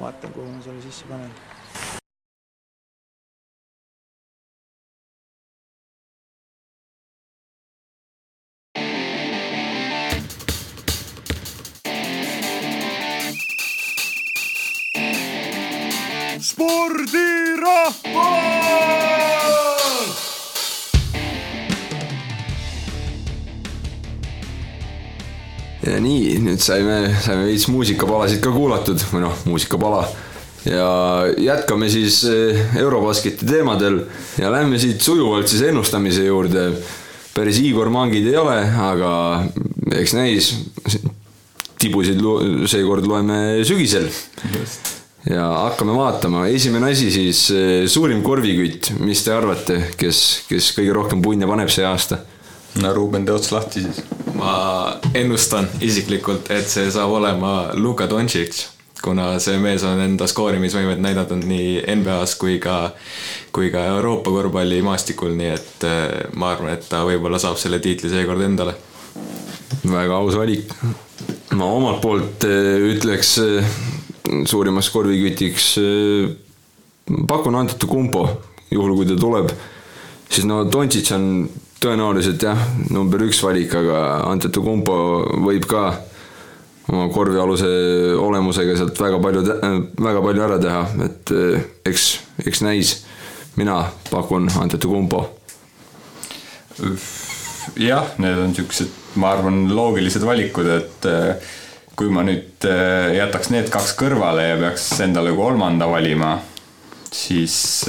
[0.00, 1.32] vaatan, kuhu ma selle sisse panen.
[16.48, 18.47] spordirahvas
[25.86, 30.02] ja nii, nüüd saime, saime veits muusikapalasid ka kuulatud või noh, muusikapala.
[30.66, 30.88] ja
[31.38, 34.00] jätkame siis eh, Eurobasketi teemadel
[34.40, 36.72] ja lähme siit sujuvalt siis ennustamise juurde.
[37.34, 38.58] päris Igor Mangid ei ole,
[38.90, 39.12] aga
[39.94, 40.54] eks näis.
[41.78, 44.08] tibusid lu- seekord loeme sügisel.
[45.30, 50.92] ja hakkame vaatama, esimene asi siis eh, suurim korvikütt, mis te arvate, kes, kes kõige
[50.92, 52.18] rohkem punne paneb see aasta?
[52.82, 54.02] No Ruuben, tee ots lahti siis.
[54.38, 54.52] ma
[55.18, 58.60] ennustan isiklikult, et see saab olema Luka Doncic,
[59.02, 62.92] kuna see mees on enda skoorimisvõimet näidanud nii NBA-s kui ka,
[63.54, 68.10] kui ka Euroopa korvpallimaastikul, nii et eh, ma arvan, et ta võib-olla saab selle tiitli
[68.12, 68.76] seekord endale.
[69.84, 70.74] väga aus valik.
[71.58, 73.78] ma omalt poolt eh, ütleks eh,
[74.44, 75.72] suurimaks korvikütiks
[77.26, 78.28] pakun Antetokounmpo,
[78.70, 79.50] juhul kui ta tuleb,
[80.28, 81.48] siis no Doncic on
[81.82, 82.58] tõenäoliselt jah,
[82.90, 83.98] number üks valik, aga
[84.32, 84.94] Antetokounmpo
[85.46, 85.82] võib ka
[86.88, 87.68] oma korvialuse
[88.18, 89.44] olemusega sealt väga palju,
[90.00, 92.08] väga palju ära teha, et eh, eks,
[92.46, 92.96] eks näis.
[93.58, 95.22] mina pakun Antetokounmpo.
[97.76, 101.54] jah, need on siuksed, ma arvan, loogilised valikud, et eh,
[101.98, 102.62] kui ma nüüd
[103.14, 106.36] jätaks need kaks kõrvale ja peaks endale kolmanda valima,
[107.10, 107.88] siis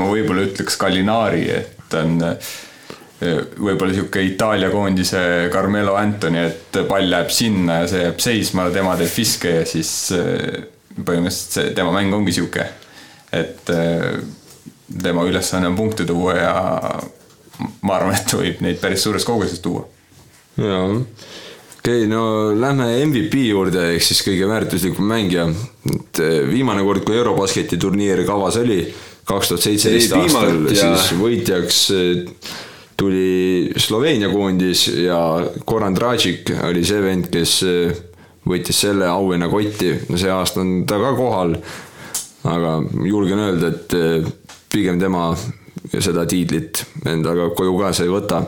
[0.00, 2.54] ma võib-olla ütleks Gallinari, et on eh,
[3.22, 5.20] võib-olla sihuke Itaalia koondise
[5.52, 9.92] Carmelo Anthony, et pall läheb sinna ja see jääb seisma, tema teeb viske ja siis
[10.16, 10.64] eh,
[10.98, 12.66] põhimõtteliselt see tema mäng ongi sihuke,
[13.34, 14.18] et eh,
[15.02, 16.52] tema ülesanne on punkte tuua ja
[17.86, 19.86] ma arvan, et ta võib neid päris suures koguses tuua.
[20.58, 21.06] jaa, okei
[21.78, 25.48] okay,, no lähme MVP juurde, ehk siis kõige väärtuslikum mängija.
[25.94, 28.82] et eh, viimane kord, kui Eurobasketi turniir kavas oli,
[29.24, 31.84] kaks tuhat seitseteist Ei, aastal, siis võitjaks
[32.96, 35.18] tuli Sloveenia koondis ja
[35.66, 38.02] Goran Dragic oli see vend, kes eh,
[38.46, 41.56] võttis selle auhinna kotti, no see aasta on ta ka kohal.
[42.44, 42.72] aga
[43.08, 44.32] julgen öelda, et eh,
[44.72, 45.32] pigem tema
[45.92, 48.42] seda tiitlit endaga koju kaasa ei võta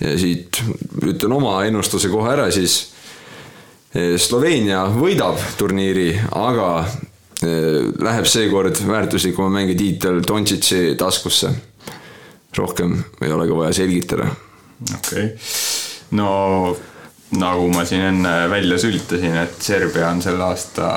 [0.00, 0.60] ja siit
[1.02, 2.92] ütlen oma ennustuse kohe ära siis.
[3.96, 11.48] Sloveenia võidab turniiri, aga eh, läheb seekord väärtuslikuma mängija tiitel Doncic'i taskusse.
[12.58, 14.28] Rohkem ei ole ka vaja selgitada.
[14.98, 15.36] okei okay.,
[16.10, 16.76] no
[17.40, 20.88] nagu ma siin enne välja sülitasin, et Serbia on selle aasta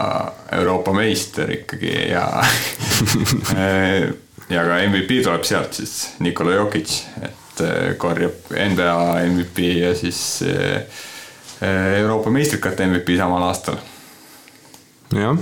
[0.60, 2.26] Euroopa meister ikkagi ja
[4.50, 8.98] ja ka MVP tuleb sealt siis Nikola Jokic, et eh, korjab NBA
[9.30, 10.84] MVP ja siis eh,
[12.00, 13.80] Euroopa meistrikate MVP samal aastal.
[15.15, 15.38] jah,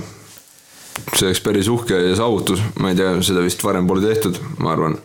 [1.14, 4.96] see oleks päris uhke saavutus, ma ei tea, seda vist varem pole tehtud, ma arvan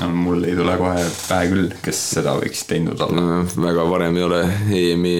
[0.00, 3.24] no mul ei tule kohe pähe küll, kes seda võiks teinud olla.
[3.24, 3.40] no,.
[3.62, 4.42] väga varem ei ole
[4.82, 5.16] EM-i,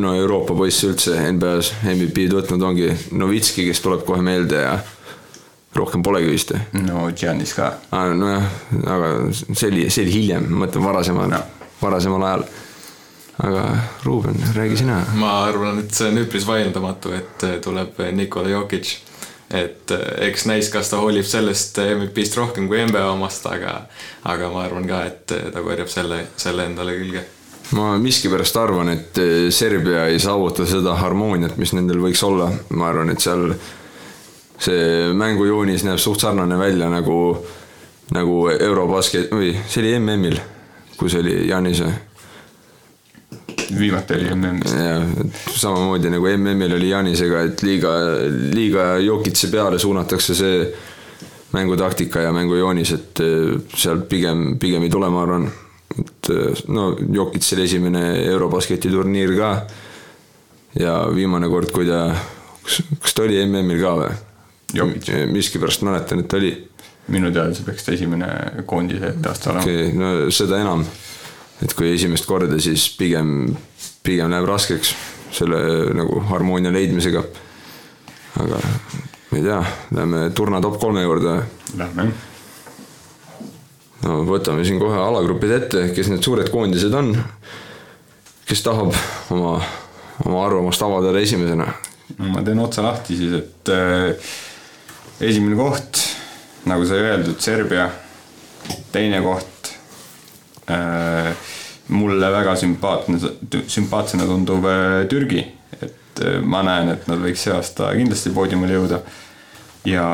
[0.00, 4.78] no Euroopa poiss üldse NBA-s MVP-d võtnud, ongi Novitski, kes tuleb kohe meelde ja
[5.78, 6.54] rohkem polegi vist.
[6.72, 7.72] no Giannis ka.
[7.92, 8.46] nojah,
[8.86, 11.42] aga see oli, see oli hiljem, ma mõtlen varasemal No.,
[11.82, 12.46] varasemal ajal.
[13.44, 13.64] aga
[14.04, 15.02] Ruuben, räägi sina.
[15.14, 18.96] ma arvan, et see on üpris vaieldamatu, et tuleb Nikola Jokic.
[19.50, 23.80] Et äh, eks näis, kas ta hoolib sellest MVP-st rohkem kui NBA omast, aga,
[24.28, 27.24] aga ma arvan ka, et äh, ta korjab selle, selle endale külge.
[27.76, 32.88] ma miskipärast arvan, et eh, Serbia ei saavuta seda harmooniat, mis nendel võiks olla, ma
[32.88, 33.50] arvan, et seal
[34.58, 37.18] see mängujoonis näeb suht sarnane välja nagu,
[38.16, 40.40] nagu Eurobasket või see oli MM-il,
[40.96, 41.92] kus oli Janise
[43.78, 44.72] viimati oli MM-is.
[44.72, 45.00] ja
[45.54, 47.94] samamoodi nagu MM-il oli Janisega, et liiga,
[48.54, 50.60] liiga Jokitsi peale suunatakse see
[51.52, 55.48] mängutaktika ja mängujoonis, et eh, sealt pigem, pigem ei tule, ma arvan.
[55.98, 59.52] et eh, no Jokitsil esimene Eurobasketi turniir ka.
[60.78, 62.08] ja viimane kord, kui ta,
[62.62, 64.16] kas, kas ta oli MM-il ka või?
[64.74, 65.08] Jokic.
[65.32, 66.52] miskipärast mäletan, et oli
[67.08, 68.28] minu teada see peaks ta esimene
[68.68, 70.84] koondise etteaste olema okei okay,, no seda enam.
[71.64, 73.54] Et kui esimest korda, siis pigem,
[74.06, 74.94] pigem läheb raskeks
[75.34, 75.58] selle
[75.96, 77.22] nagu harmoonia leidmisega.
[78.38, 78.60] aga
[79.30, 79.58] ma ei tea,
[79.96, 81.34] lähme turna top kolme juurde.
[81.76, 82.08] Lähme.
[84.04, 87.12] no võtame siin kohe alagrupid ette, kes need suured koondised on.
[88.48, 88.94] kes tahab
[89.34, 89.58] oma,
[90.24, 91.66] oma arvamust avaldada esimesena?
[92.18, 94.32] no ma teen otsa lahti siis, et äh,
[95.20, 96.00] esimene koht,
[96.70, 97.90] nagu sai öeldud, Serbia.
[98.92, 99.57] teine koht äh,,
[101.88, 103.18] mulle väga sümpaatne,
[103.66, 105.46] sümpaatsena tunduv äh, Türgi.
[105.82, 109.00] et äh, ma näen, et nad võiks see aasta kindlasti poodiumile jõuda.
[109.88, 110.04] ja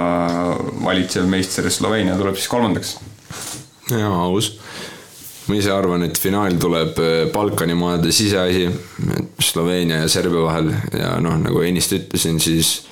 [0.84, 2.96] valitsev meister Sloveenia tuleb siis kolmandaks.
[3.90, 4.52] jaa, aus.
[5.48, 8.68] ma ise arvan, et finaal tuleb äh, Balkani maade siseasi,
[9.40, 12.84] Sloveenia ja Serbia vahel ja noh, nagu ennist ütlesin, siis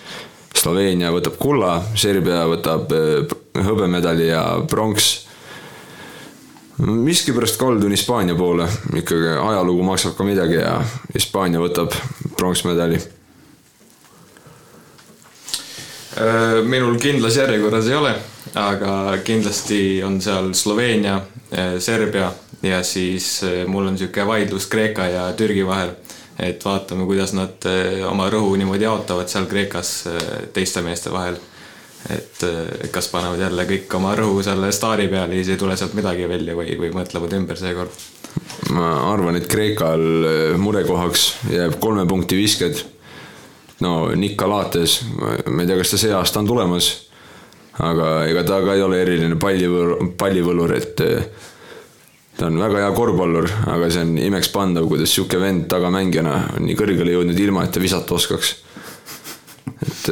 [0.58, 5.28] Sloveenia võtab kulla, Serbia võtab äh, hõbemedali ja pronks.
[6.82, 10.76] Miskipärast kaldun Hispaania poole, ikkagi ajalugu maksab ka midagi ja
[11.14, 11.94] Hispaania võtab
[12.36, 13.00] pronksmedali.
[16.12, 18.16] Äh, minul kindlas järjekorras ei ole,
[18.54, 21.20] aga kindlasti on seal Sloveenia,
[21.78, 22.30] Serbia
[22.62, 25.90] ja siis äh, mul on niisugune vaidlus Kreeka ja Türgi vahel.
[26.38, 31.36] et vaatame, kuidas nad äh, oma rõhu niimoodi jaotavad seal Kreekas äh, teiste meeste vahel.
[32.10, 35.76] Et äh, kas panevad jälle kõik oma rõhu selle staari peale ja siis ei tule
[35.78, 38.08] sealt midagi välja või, või mõtlevad ümber seekord.
[38.74, 42.82] ma arvan, et Kreekal äh, murekohaks jääb kolme punkti visked.
[43.80, 46.90] no Nikolates, ma ei tea, kas ta see aasta on tulemas,
[47.78, 51.48] aga ega ta ka ei ole eriline pallivõlur, pallivõlur, et äh,
[52.36, 56.78] ta on väga hea korvpallur, aga see on imekspandav, kuidas sihuke vend tagamängijana on nii
[56.78, 58.56] kõrgele jõudnud ilma, et ta visata oskaks.
[59.82, 60.08] et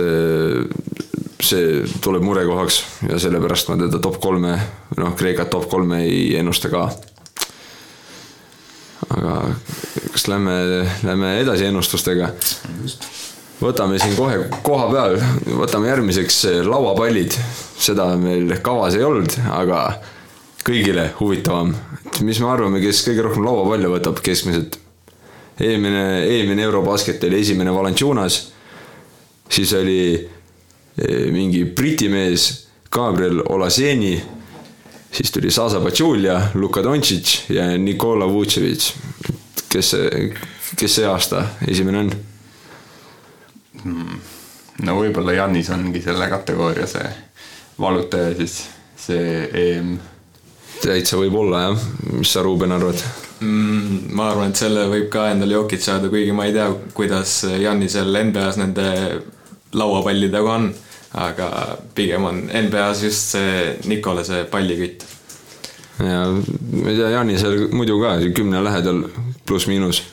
[1.45, 4.57] see tuleb murekohaks ja sellepärast ma teda top kolme,
[4.97, 6.89] noh, Kreekat top kolme ei ennusta ka
[9.17, 9.35] aga
[10.13, 10.55] kas lähme,
[11.07, 12.31] lähme edasi ennustustega?
[13.61, 15.19] võtame siin kohe koha peal,
[15.61, 17.35] võtame järgmiseks lauapallid,
[17.77, 19.83] seda meil kavas ei olnud, aga
[20.65, 21.75] kõigile huvitavam,
[22.07, 24.79] et mis me arvame, kes kõige rohkem lauapalle võtab keskmiselt.
[25.61, 28.41] eelmine, eelmine Eurobasket oli esimene Valanciunas,
[29.49, 30.01] siis oli
[31.33, 32.51] mingi Briti mees
[32.91, 34.15] Gabriel Olaseni
[35.13, 38.93] siis tuli Sasa Pachulia, Luka Doncic ja Nikola Vucevic.
[39.71, 40.35] kes see,
[40.77, 42.13] kes see aasta esimene on?
[44.83, 47.11] no võib-olla Janis ongi selle kategooria see
[47.81, 48.57] valutaja siis,
[48.99, 49.99] see EM.
[50.83, 53.03] täitsa võib-olla jah, mis sa, Ruuben, arvad?
[53.41, 54.11] mm,.
[54.17, 58.11] ma arvan, et selle võib ka endale Jokic saada, kuigi ma ei tea, kuidas Jannisel
[58.27, 58.89] NBA-s nende
[59.73, 60.73] lauapallidega on.
[61.11, 65.03] aga pigem on NBA-s just see Nikolase pallikütt.
[65.99, 69.03] ja ma ei tea, Janisel muidu ka kümne lähedal
[69.47, 70.05] pluss-miinus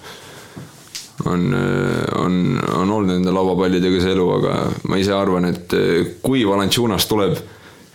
[1.25, 1.55] on,
[2.15, 4.55] on, on olnud nende lauapallidega see elu, aga
[4.89, 5.75] ma ise arvan, et
[6.23, 7.37] kui Valanciunas tuleb,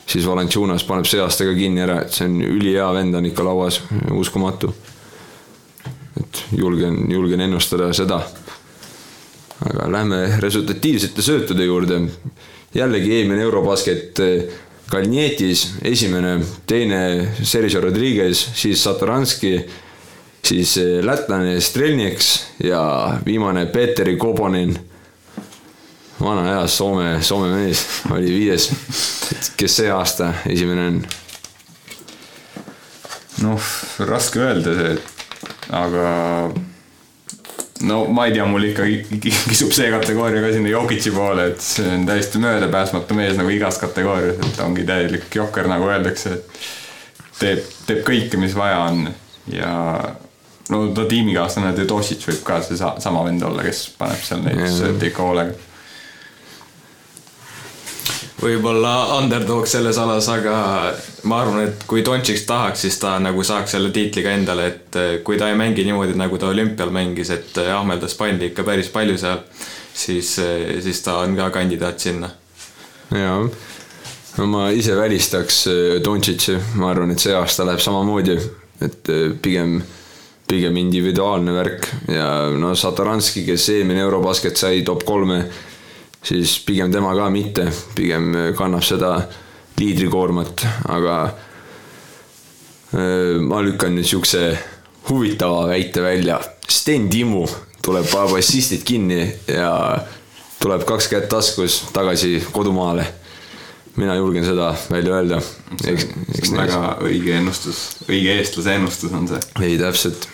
[0.06, 3.46] siis Valanciunas paneb see aasta ka kinni ära, et see on ülihea vend on ikka
[3.46, 3.80] lauas,
[4.18, 4.72] uskumatu.
[6.20, 8.20] et julgen, julgen ennustada seda.
[9.62, 12.00] Aga lähme resultatiivsete söötude juurde.
[12.74, 14.20] jällegi eelmine Eurobasket
[14.92, 19.54] Kalnietis esimene, teine Sergei Rodriguez, siis Satoranski,
[20.44, 24.78] siis lätlane Strelnieks ja viimane Peeteri Kobonen.
[26.20, 28.70] vana hea Soome, Soome mees oli viies.
[29.56, 31.02] kes see aasta esimene on?
[33.42, 34.92] noh, raske öelda see,
[35.70, 36.04] aga
[37.88, 39.20] no ma ei tea, mul ikkagi
[39.50, 43.78] kisub see kategooria ka sinna Jokitsi poole, et see on täiesti möödapääsmatu mees nagu igas
[43.82, 46.60] kategoorias, et ta ongi täielik jokker, nagu öeldakse, et
[47.40, 49.08] teeb, teeb kõike, mis vaja on
[49.50, 49.72] ja
[50.70, 54.80] no ta tiimikaaslane Teodosic võib ka see sa- sama vend olla, kes paneb seal näiteks
[54.84, 54.96] Jah.
[55.02, 55.52] TK hoolega.
[58.42, 60.56] Võib-olla underdog selles alas, aga
[61.30, 64.98] ma arvan, et kui Dontšiks tahaks, siis ta nagu saaks selle tiitli ka endale, et
[64.98, 68.66] eh, kui ta ei mängi niimoodi, nagu ta olümpial mängis, et eh, ahmeldas palli ikka
[68.66, 69.42] päris palju seal,
[69.94, 70.34] siis,
[70.82, 72.30] siis ta on ka kandidaat sinna.
[73.14, 73.40] jaa,
[74.38, 75.64] no ma ise välistaks
[76.04, 78.38] Dontšitši, ma arvan, et see aasta läheb samamoodi,
[78.82, 79.10] et
[79.42, 79.76] pigem,
[80.48, 81.90] pigem individuaalne värk.
[82.10, 85.44] Ja no Satoranski, kes eelmine Eurobasket sai top kolme,
[86.22, 89.16] siis pigem tema ka mitte, pigem äh, kannab seda
[89.82, 91.16] liidrikoormat, aga
[92.94, 94.58] öö, ma lükkan nüüd siukse
[95.08, 96.40] huvitava väite välja.
[96.68, 97.46] Sten Timmu
[97.82, 99.72] tuleb paneb assistid kinni ja
[100.62, 103.06] tuleb kaks kätt taskus tagasi kodumaale.
[103.96, 105.40] mina julgen seda välja öelda.
[105.84, 106.06] eks,
[106.38, 109.40] eks väga õige ennustus, õige eestlase ennustus on see.
[109.60, 110.28] ei, täpselt.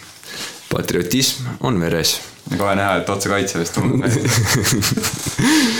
[0.68, 2.20] patriotism on veres.
[2.58, 4.18] kohe näha, et otse kaitseväest tulnud mees.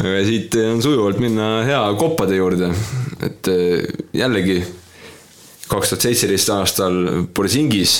[0.00, 2.70] aga siit on sujuvalt minna hea koppade juurde,
[3.26, 3.84] et eh,
[4.16, 4.60] jällegi
[5.70, 6.96] kaks tuhat seitseteist aastal
[7.36, 7.98] Borsingis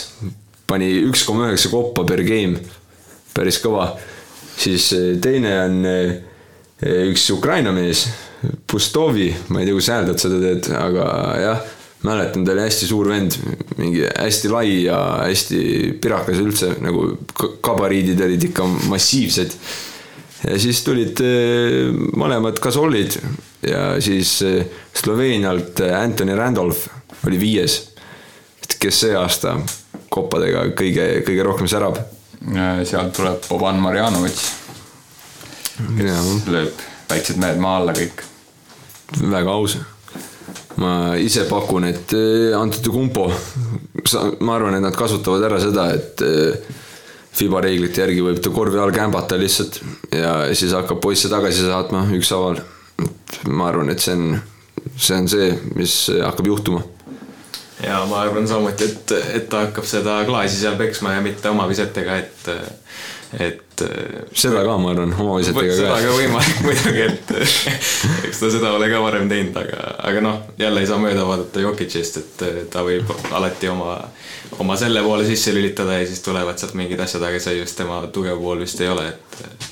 [0.71, 2.61] pani üks koma üheksa koppa per game,
[3.35, 3.93] päris kõva.
[4.61, 6.17] siis eh, teine on eh,
[7.11, 8.07] üks Ukraina mees,
[8.67, 11.59] Pustovi, ma ei tea, kus hääldad seda teed, aga jah,
[12.09, 13.37] mäletan, ta oli hästi suur vend,
[13.77, 15.59] mingi hästi lai ja hästi
[16.01, 19.53] pirakas üldse, nagu k- gabariidid olid ikka massiivsed
[20.49, 23.17] ja siis tulid eh, mõlemad kasolid
[23.67, 24.65] ja siis eh,
[24.97, 26.89] Sloveenialt eh, Anthony Randolph
[27.29, 27.81] oli viies,
[28.81, 29.59] kes see aasta
[30.11, 32.01] koppadega kõige, kõige rohkem särab.
[32.89, 34.41] sealt tuleb Boban Marjanovic,
[36.49, 36.81] lööb
[37.11, 38.25] väiksed mehed maa alla kõik.
[39.21, 39.77] väga aus.
[40.81, 42.15] ma ise pakun, et
[42.57, 43.27] Antetokounmpo,
[44.41, 46.25] ma arvan, et nad kasutavad ära seda, et
[47.31, 49.81] Fiba reeglite järgi võib ta korvi all kämbata lihtsalt
[50.13, 52.63] ja siis hakkab poisse tagasi saatma ükshaaval.
[53.49, 54.41] ma arvan, et see on,
[54.97, 56.83] see on see, mis hakkab juhtuma
[57.87, 61.69] ja ma arvan samuti, et, et ta hakkab seda klaasi seal peksma ja mitte oma
[61.71, 62.51] visetega, et,
[63.39, 63.83] et.
[64.35, 66.15] seda ka, ma arvan, oma visetega seda ka ka.
[66.19, 67.31] võimalik muidugi, et
[68.29, 71.63] eks ta seda ole ka varem teinud, aga, aga noh, jälle ei saa mööda vaadata
[71.63, 73.95] Jokicist, et ta võib alati oma,
[74.59, 78.03] oma selle poole sisse lülitada ja siis tulevad sealt mingid asjad, aga see just tema
[78.13, 79.71] tugev pool vist ei ole, et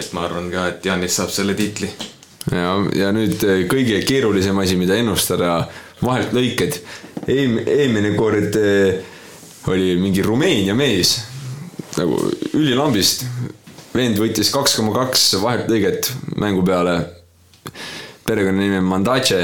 [0.00, 1.90] et ma arvan ka, et Janis saab selle tiitli.
[2.50, 5.64] ja, ja nüüd kõige keerulisem asi, mida ennustada,
[6.00, 6.78] vahelt lõiked.
[7.30, 8.56] Eelmine kord
[9.70, 11.18] oli mingi Rumeenia mees
[12.00, 12.18] nagu
[12.56, 13.24] ülilambist.
[13.90, 17.00] vend võttis kaks koma kaks vahelt lõiget mängu peale.
[18.26, 19.40] perekonnanimi on Mandace.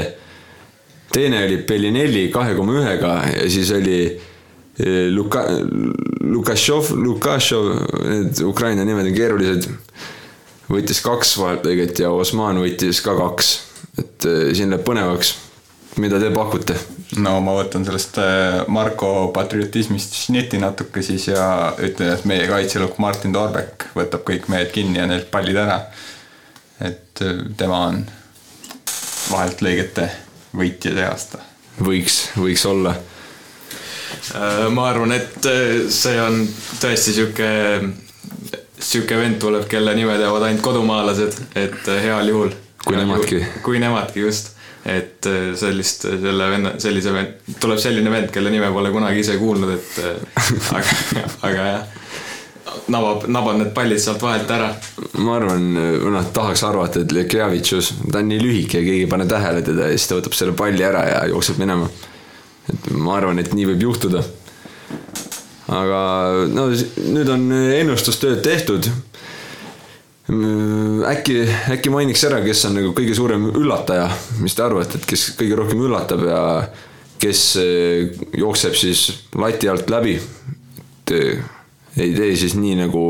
[1.11, 5.45] teine oli Bellinelli kahe koma ühega ja siis oli eh, Luka,
[6.21, 7.71] Lukašov, Lukašov,
[8.09, 9.69] need Ukraina nimed on keerulised
[10.71, 13.57] võttis kaks vaheltlõiget ja Osman võttis ka kaks.
[13.97, 15.35] et eh, siin läheb põnevaks.
[15.97, 16.75] mida te pakute?
[17.15, 22.99] No ma võtan sellest äh, Marko patriotismist šneti natuke siis ja ütlen, et meie kaitselukk
[22.99, 25.79] Martin Torbek võtab kõik mehed kinni ja neilt pallid ära.
[26.83, 28.01] et äh, tema on
[29.31, 30.09] vahelt lõigete
[30.57, 31.39] võitja see aasta.
[31.79, 32.97] võiks, võiks olla.
[34.35, 35.47] Äh, ma arvan, et
[35.93, 36.43] see on
[36.81, 37.49] tõesti sihuke,
[38.79, 42.53] sihuke vend tuleb, kelle nime teavad ainult kodumaalased, et heal juhul.
[42.83, 43.41] Kui nemadki.
[43.63, 44.56] kui nemadki just,
[44.87, 49.35] et äh, sellist, selle venna, sellise vend, tuleb selline vend, kelle nime pole kunagi ise
[49.39, 50.43] kuulnud, et äh,
[50.77, 50.97] aga,
[51.49, 51.97] aga jah,
[52.93, 54.69] nabab, nabab need pallid sealt vahelt ära
[55.19, 59.27] ma arvan, noh, tahaks arvata, et Lekjavitšus, ta on nii lühike ja keegi ei pane
[59.29, 61.89] tähele teda ja siis ta võtab selle palli ära ja jookseb minema.
[62.71, 64.23] et ma arvan, et nii võib juhtuda.
[65.75, 66.01] aga
[66.47, 68.87] no nüüd on ennustustööd tehtud.
[70.27, 71.37] äkki,
[71.75, 74.09] äkki mainiks ära, kes on nagu kõige suurem üllataja,
[74.43, 76.41] mis te arvate, et kes kõige rohkem üllatab ja
[77.21, 79.07] kes eh, jookseb siis
[79.39, 80.17] lati alt läbi.
[80.17, 81.45] et eh,
[81.97, 83.03] ei tee siis nii, nagu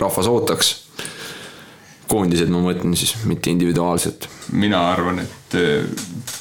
[0.00, 0.72] rahvas ootaks
[2.10, 4.28] koondised ma mõtlen siis, mitte individuaalselt.
[4.52, 5.86] mina arvan, et äh,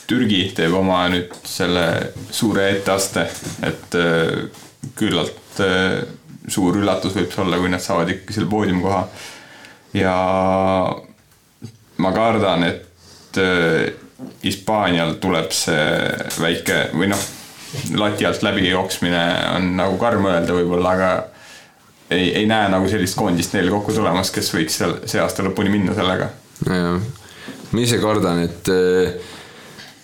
[0.07, 1.85] Türgi teeb oma nüüd selle
[2.31, 3.25] suure etteaste,
[3.65, 4.49] et äh,
[4.99, 6.03] küllalt äh,
[6.47, 9.05] suur üllatus võib see olla, kui nad saavad ikkagi selle poodiumikoha.
[9.93, 10.15] Ja
[11.97, 13.93] ma kardan, et äh,
[14.43, 15.83] Hispaanial tuleb see
[16.39, 17.23] väike või noh,
[17.99, 19.23] lati alt läbi jooksmine
[19.57, 21.09] on nagu karm öelda võib-olla, aga
[22.13, 25.71] ei, ei näe nagu sellist koondist neil kokku tulemas, kes võiks seal see aasta lõpuni
[25.73, 26.29] minna sellega.
[26.67, 26.99] Jah,
[27.71, 29.31] ma ise kardan, et eh,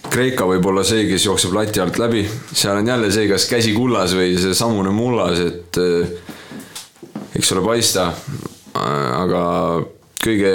[0.10, 3.76] Kreeka võib olla see, kes jookseb lati alt läbi, seal on jälle see, kas käsi
[3.76, 8.10] kullas või see samune mullas, et äh, eks ole paista.
[8.80, 9.42] Aga
[10.20, 10.54] kõige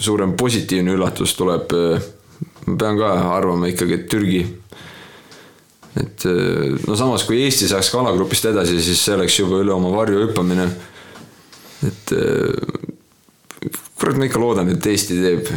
[0.00, 1.72] suurem positiivne üllatus tuleb,
[2.66, 4.42] ma pean ka arvama ikkagi, et Türgi.
[6.00, 6.24] et
[6.88, 10.26] no samas, kui Eesti saaks ka alagrupist edasi, siis see oleks juba üle oma varju
[10.26, 10.68] hüppamine.
[11.86, 12.14] et
[14.02, 15.50] kurat, ma ikka loodan, et Eesti teeb,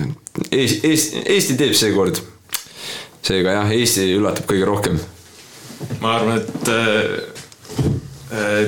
[0.51, 2.19] Eesti, Eesti, Eesti teeb seekord.
[3.25, 4.99] seega jah, Eesti üllatab kõige rohkem.
[6.01, 7.34] ma arvan, et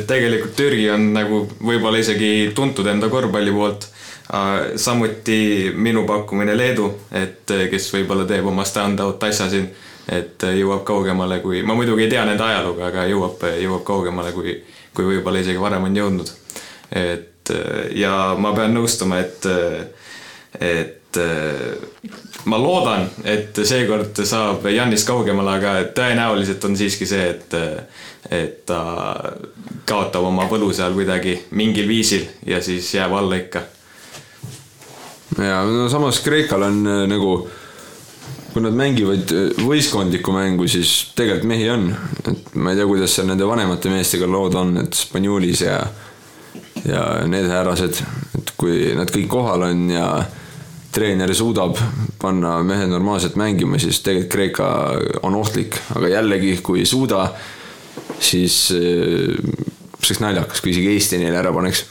[0.07, 3.87] tegelikult Türgi on nagu võib-olla isegi tuntud enda korvpalli poolt
[4.33, 4.75] äh,.
[4.75, 9.69] samuti minu pakkumine Leedu, et äh, kes võib-olla teeb oma stand-out asja siin,
[10.07, 14.35] et äh, jõuab kaugemale, kui, ma muidugi ei tea nende ajalugu, aga jõuab, jõuab kaugemale,
[14.35, 14.59] kui,
[14.93, 16.35] kui võib-olla isegi varem on jõudnud.
[16.91, 19.87] et Äh, ja ma pean nõustuma, et, äh,
[20.59, 22.11] et äh,
[22.45, 27.55] ma loodan, et seekord saab Jannis kaugemale, aga tõenäoliselt on siiski see, et,
[28.31, 28.81] et ta
[29.87, 33.63] kaotab oma võlu seal kuidagi mingil viisil ja siis jääb alla ikka.
[35.37, 37.37] ja no samas Kreekal on nagu
[38.53, 39.31] kui nad mängivad
[39.61, 41.91] võistkondlikku mängu, siis tegelikult mehi on,
[42.23, 45.81] et ma ei tea, kuidas seal nende vanemate meestega lood on, et Spanjulis ja
[46.87, 48.01] ja need härrased,
[48.37, 50.07] et kui nad kõik kohal on ja
[50.97, 51.77] treener suudab
[52.21, 54.67] panna mehed normaalselt mängima, siis tegelikult Kreeka
[55.25, 57.27] on ohtlik, aga jällegi, kui ei suuda,
[58.19, 59.37] siis eh,
[60.01, 61.85] see oleks naljakas, kui isegi Eesti neile ära paneks.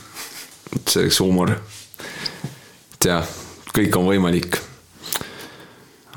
[0.74, 1.54] et see oleks huumor.
[2.96, 3.34] et jah,
[3.76, 4.60] kõik on võimalik.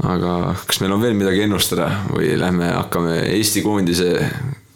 [0.03, 4.13] aga kas meil on veel midagi ennustada või lähme hakkame Eesti koondise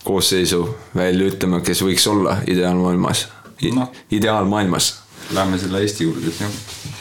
[0.04, 3.28] koosseisu välja ütlema, kes võiks olla ideaalmaailmas
[3.72, 3.92] no.
[4.12, 5.00] ideaalmaailmas.
[5.32, 6.93] Lähme selle Eesti juurde siis jah.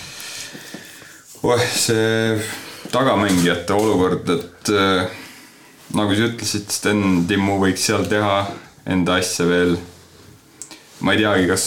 [1.43, 2.39] Oih, see
[2.93, 5.07] tagamängijate olukord, et äh,
[5.97, 8.45] nagu sa ütlesid, Sten Timmu võiks seal teha
[8.89, 9.77] enda asja veel.
[11.03, 11.65] ma ei teagi, kas,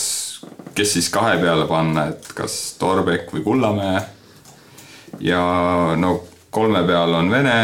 [0.76, 4.00] kes siis kahe peale panna, et kas Torbek või Kullamäe.
[5.20, 5.42] ja
[6.00, 7.60] no kolme peal on Vene,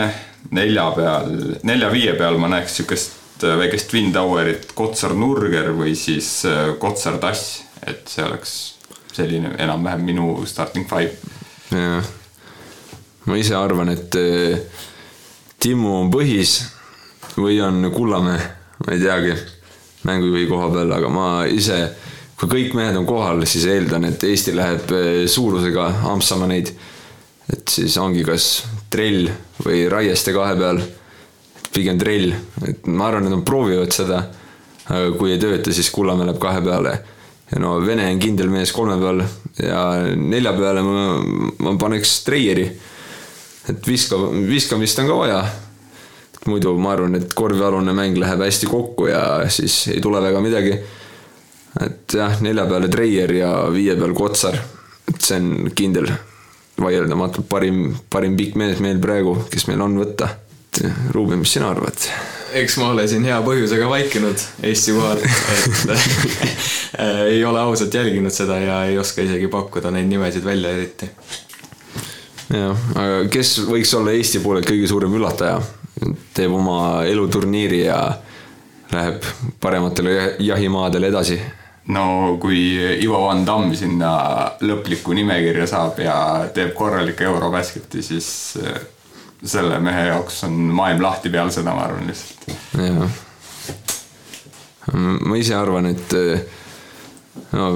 [0.51, 1.31] nelja peal,
[1.63, 8.07] nelja-viie peal ma näeks sellist äh, väikest Twin Towerit Kotsar-Nurger või siis äh, Kotsar-Tass, et
[8.11, 8.57] see oleks
[9.11, 11.15] selline enam-vähem minu starting five.
[11.71, 12.11] Jah,
[13.25, 14.61] ma ise arvan, et äh,
[15.61, 16.55] Timmu on põhis
[17.37, 18.39] või on Kullamäe,
[18.81, 19.35] ma ei teagi,
[20.09, 21.77] mängujuhi koha peal, aga ma ise,
[22.39, 24.89] kui kõik mehed on kohal, siis eeldan, et Eesti läheb
[25.29, 26.73] suurusega ampsama neid.
[27.51, 29.27] et siis ongi kas trell
[29.65, 30.79] või Raieste kahe peal
[31.73, 32.33] pigem trell,
[32.67, 34.21] et ma arvan, et nad proovivad seda.
[34.91, 36.95] aga kui ei tööta, siis Kullamäe läheb kahe peale.
[37.59, 39.23] No Vene on kindel mees kolme peal
[39.59, 39.81] ja
[40.15, 41.03] nelja peale ma,
[41.59, 42.65] ma paneks Treieri.
[43.69, 45.43] et viska, viskamist on ka vaja.
[46.45, 50.77] muidu ma arvan, et korvialune mäng läheb hästi kokku ja siis ei tule väga midagi.
[51.81, 54.57] et jah, nelja peale Treier ja viie peal Kotsar,
[55.07, 56.11] et see on kindel
[56.81, 60.35] vaieldamatult parim, parim pikk mees meil praegu, kes meil on võtta
[61.11, 62.39] Ruuben, mis sina arvad?
[62.53, 65.91] Eks ma ole siin hea põhjusega vaikinud Eesti kohal, et
[67.33, 71.09] ei ole ausalt jälginud seda ja ei oska isegi pakkuda neid nimesid välja eriti.
[72.51, 75.61] jah, aga kes võiks olla Eesti poolelt kõige suurem üllataja?
[76.33, 77.97] teeb oma eluturniiri ja
[78.91, 79.25] läheb
[79.61, 81.37] parematele jahimaadele edasi
[81.93, 82.61] no kui
[83.03, 84.13] Ivo Van Damm sinna
[84.63, 86.15] lõplikku nimekirja saab ja
[86.53, 88.29] teeb korraliku Eurobasketi, siis
[89.43, 92.47] selle mehe jaoks on maailm lahti peale seda, ma arvan lihtsalt.
[92.77, 93.09] jah.
[95.25, 96.15] ma ise arvan, et
[97.51, 97.71] no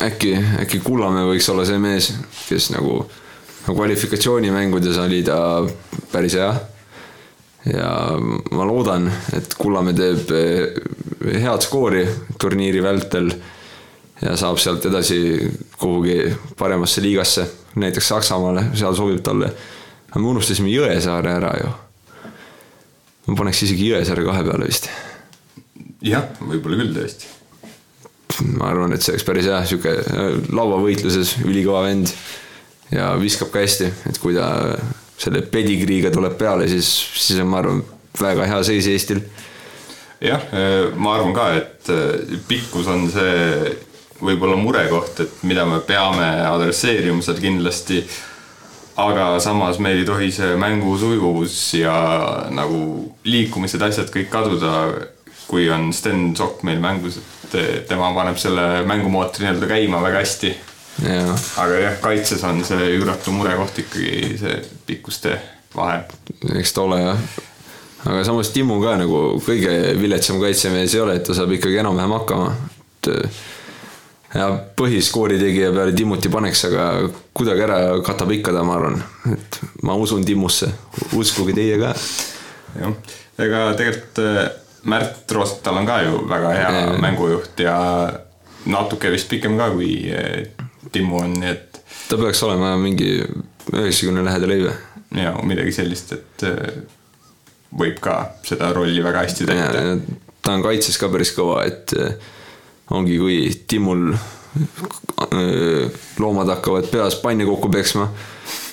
[0.00, 2.12] äkki, äkki Kullamäe võiks olla see mees,
[2.48, 3.02] kes nagu,
[3.66, 5.38] kvalifikatsioonimängudes oli ta
[6.12, 6.52] päris hea.
[7.74, 7.92] ja
[8.56, 10.32] ma loodan, et Kullamäe teeb
[11.42, 12.06] head skoori
[12.40, 13.28] turniiri vältel
[14.22, 15.20] ja saab sealt edasi
[15.80, 16.22] kuhugi
[16.58, 17.44] paremasse liigasse,
[17.76, 19.52] näiteks Saksamaale, seal sobib talle
[20.10, 21.70] aga me unustasime Jõesaare ära ju.
[23.28, 24.90] ma paneks isegi Jõesaare kahe peale vist.
[26.02, 27.30] jah, võib-olla küll tõesti.
[28.56, 32.10] ma arvan, et see oleks päris hea, sihuke äh, lauavõitluses ülikõva vend
[32.90, 34.48] ja viskab ka hästi, et kui ta
[35.20, 36.88] selle pedigree'ga tuleb peale, siis,
[37.20, 37.84] siis on, ma arvan,
[38.18, 39.22] väga hea seis Eestil.
[40.24, 43.76] jah, äh, ma arvan ka, et äh, pikkus on see
[44.20, 48.02] võib-olla murekoht, et mida me peame adresseerima seal kindlasti
[48.96, 51.94] aga samas meil ei tohi see mängu sujuvus ja
[52.54, 52.80] nagu
[53.24, 54.72] liikumised, asjad kõik kaduda,
[55.50, 60.56] kui on Sten Sokk meil mängus, et tema paneb selle mängumootori nii-öelda käima väga hästi.
[61.56, 65.38] aga jah, kaitses on see üüratu murekoht ikkagi see pikkustee.
[65.76, 66.02] vahe.
[66.58, 67.22] eks ta ole jah.
[68.04, 72.18] aga samas Timmu ka nagu kõige viletsam kaitsemees ei ole, et ta saab ikkagi enam-vähem
[72.18, 72.52] hakkama.
[73.00, 73.12] et
[74.34, 74.46] ja
[74.78, 76.86] põhiskoori tegija peale Timmuti paneks, aga
[77.36, 79.00] kuidagi ära katab ikka ta, ma arvan.
[79.32, 80.70] et ma usun Timmusse,
[81.18, 81.94] uskuge teie ka.
[82.78, 82.96] jah,
[83.38, 84.42] ega tegelikult äh,
[84.90, 86.92] Märt Roosenthal on ka ju väga hea Jaa.
[87.02, 87.76] mängujuht ja
[88.70, 90.46] natuke vist pikem ka kui äh,
[90.92, 93.18] Timmu on, nii et ta peaks olema mingi
[93.74, 94.78] üheksakümne lähedal ei või?
[95.20, 96.82] ja midagi sellist, et äh,
[97.76, 99.96] võib ka seda rolli väga hästi täita.
[100.42, 101.94] ta on kaitses ka päris kõva, et
[102.90, 103.38] ongi, kui
[103.68, 108.08] Timmul eh, loomad hakkavad peas panni kokku peksma,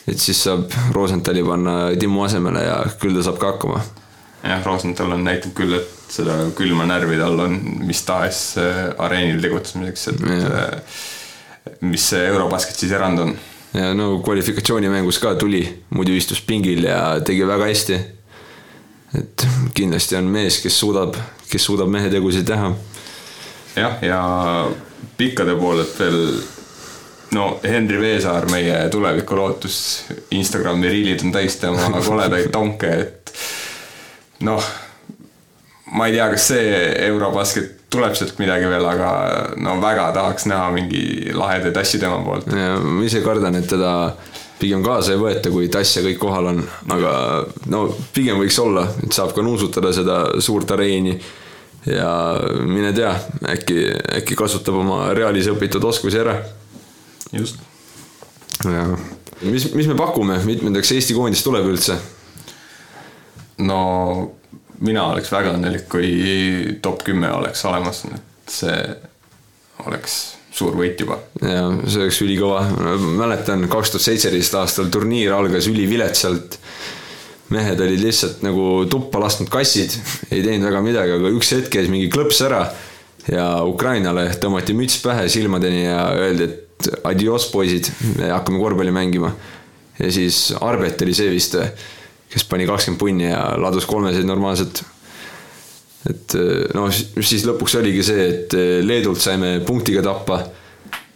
[0.08, 3.84] et siis saab Rosenthali panna Timmu asemele ja küll ta saab ka hakkama.
[4.44, 9.42] jah, Rosenthal on näitab küll, et seda külma närvi tal on mis tahes äh, areenil
[9.44, 10.58] tegutsemiseks, et Jah.
[10.64, 13.34] äh, mis see Eurobasket siis erand on.
[13.74, 18.00] ja no kvalifikatsioonimängus ka tuli, muidu istus pingil ja tegi väga hästi.
[19.18, 21.16] et kindlasti on mees, kes suudab,
[21.52, 22.72] kes suudab mehetegusid teha.
[23.78, 24.22] jah, ja
[25.18, 26.20] pikkade poolelt veel
[27.36, 29.80] no Henri Veesaar, meie tuleviku lootus,
[30.32, 33.34] Instagrami riilid on täis tema koledaid tonke, et
[34.48, 34.70] noh,
[35.96, 36.72] ma ei tea, kas see
[37.08, 39.12] Eurobasket tuleb sealt midagi veel, aga
[39.64, 42.50] no väga tahaks näha mingi lahedaid asju tema poolt.
[42.52, 43.94] ja ma ise kardan, et teda
[44.60, 46.62] pigem kaasa ei võeta, kui tass ja kõik kohal on,
[46.94, 47.12] aga
[47.72, 51.18] no pigem võiks olla, et saab ka nuusutada seda suurt areeni.
[51.88, 52.12] Ja
[52.68, 53.14] mine tea,
[53.54, 53.80] äkki,
[54.20, 56.38] äkki kasutab oma Realis õpitud oskusi ära.
[57.32, 57.60] just.
[58.66, 58.86] ja
[59.42, 61.98] mis, mis me pakume, mitmendaks Eesti koondis tuleb üldse?
[63.58, 63.82] no
[64.80, 68.82] mina oleks väga õnnelik, kui top kümme oleks olemas, et see
[69.86, 70.18] oleks
[70.58, 71.20] suur võit juba.
[71.42, 72.64] ja see oleks ülikõva,
[73.18, 76.60] mäletan kaks tuhat seitseteist aastal turniir algas üliviletsalt.
[77.54, 79.94] Mehed olid lihtsalt nagu tuppa lasknud kassid,
[80.32, 82.66] ei teinud väga midagi, aga üks hetk käis mingi klõps ära
[83.32, 87.90] ja Ukrainale tõmmati müts pähe silmadeni ja öeldi, et adios poisid,
[88.20, 89.32] me hakkame korvpalli mängima.
[90.00, 91.58] ja siis Arbet oli see vist,
[92.30, 94.84] kes pani kakskümmend punni ja ladus kolmeseid normaalselt
[96.08, 96.38] et
[96.76, 100.42] noh, siis lõpuks oligi see, et Leedult saime punktiga tappa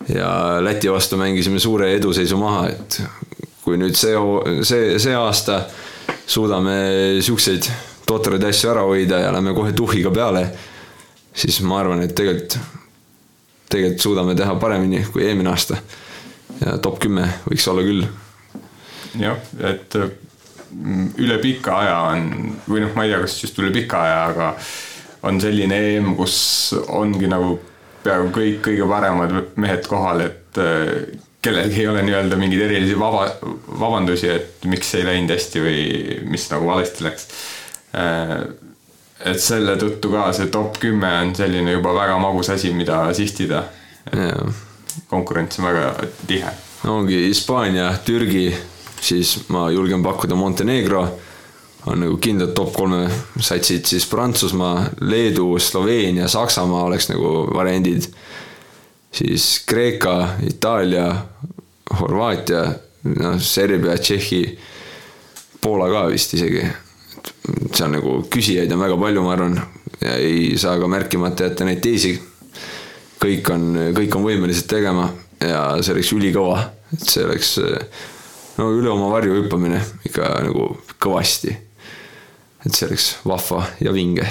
[0.09, 0.31] ja
[0.63, 3.01] Läti vastu mängisime suure eduseisu maha, et
[3.61, 4.17] kui nüüd see,
[4.67, 5.61] see, see aasta
[6.31, 6.75] suudame
[7.23, 7.67] siukseid
[8.07, 10.45] totraid asju ära hoida ja lähme kohe tuhhiga peale,
[11.33, 12.57] siis ma arvan, et tegelikult,
[13.71, 15.79] tegelikult suudame teha paremini kui eelmine aasta.
[16.61, 18.05] ja top kümme võiks olla küll.
[19.19, 19.39] jah,
[19.71, 22.29] et mm, üle pika aja on,
[22.67, 24.53] või noh, ma ei tea, kas just üle pika aja, aga
[25.27, 26.37] on selline EM, kus
[26.87, 27.57] ongi nagu
[28.03, 30.61] peaaegu kõik kõige paremad mehed kohal, et
[31.41, 33.25] kellelgi ei ole nii-öelda mingeid erilisi vaba,
[33.79, 35.85] vabandusi, et miks ei läinud hästi või
[36.29, 37.27] mis nagu valesti läks.
[39.25, 43.63] et selle tõttu ka see top kümme on selline juba väga magus asi, mida sihtida.
[45.09, 45.95] konkurents on väga
[46.27, 46.51] tihe
[46.87, 48.55] ongi Hispaania, Türgi,
[49.01, 51.03] siis ma julgen pakkuda Montenegro
[51.85, 53.07] on nagu kindlad top kolme
[53.39, 58.05] satsid, siis Prantsusmaa, Leedu, Sloveenia, Saksamaa oleks nagu variandid.
[59.11, 61.07] Siis Kreeka, Itaalia,
[61.99, 62.63] Horvaatia,
[63.03, 64.41] noh, Serbia, Tšehhi,
[65.61, 66.65] Poola ka vist isegi.
[67.75, 69.59] seal nagu küsijaid on väga palju, ma arvan,
[70.01, 72.15] ja ei saa ka märkimata jätta neid teisi
[73.21, 75.09] kõik on, kõik on võimelised tegema
[75.41, 76.61] ja see oleks ülikõva,
[76.93, 77.55] et see oleks
[78.57, 81.53] no üle oma varju hüppamine ikka nagu kõvasti.
[82.65, 84.25] et see oleks vahva ja vinge.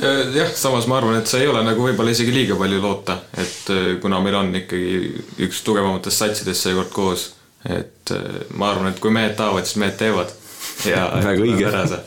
[0.00, 3.72] jah, samas ma arvan, et see ei ole nagu võib-olla isegi liiga palju loota, et
[3.74, 7.28] äh, kuna meil on ikkagi üks tugevamatest satsidest seekord koos,
[7.64, 10.34] et äh, ma arvan, et kui mehed tahavad, siis mehed teevad.
[10.88, 11.98] ja Väga õige.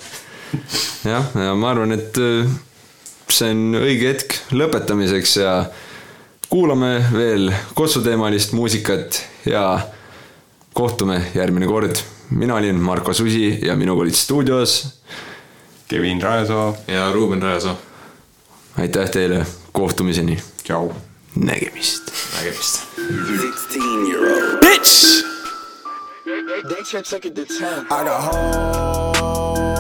[1.13, 2.55] jah, ja ma arvan, et äh,
[3.31, 5.53] see on õige hetk lõpetamiseks ja
[6.49, 9.79] kuulame veel kotsuteemalist muusikat ja
[10.77, 12.03] kohtume järgmine kord.
[12.29, 15.01] mina olin Marko Susi ja minuga olid stuudios.
[15.88, 17.77] Kevin Raesoo, ja Ruuben Raesoo,
[18.79, 20.93] aitäh teile, kohtumiseni, tšau.
[21.35, 22.11] nägemist.
[22.38, 22.83] nägemist.
[22.97, 24.59] 16 year old.
[24.59, 25.23] Bitch!
[26.69, 27.85] They should take it to 10.
[27.89, 29.76] I got hoes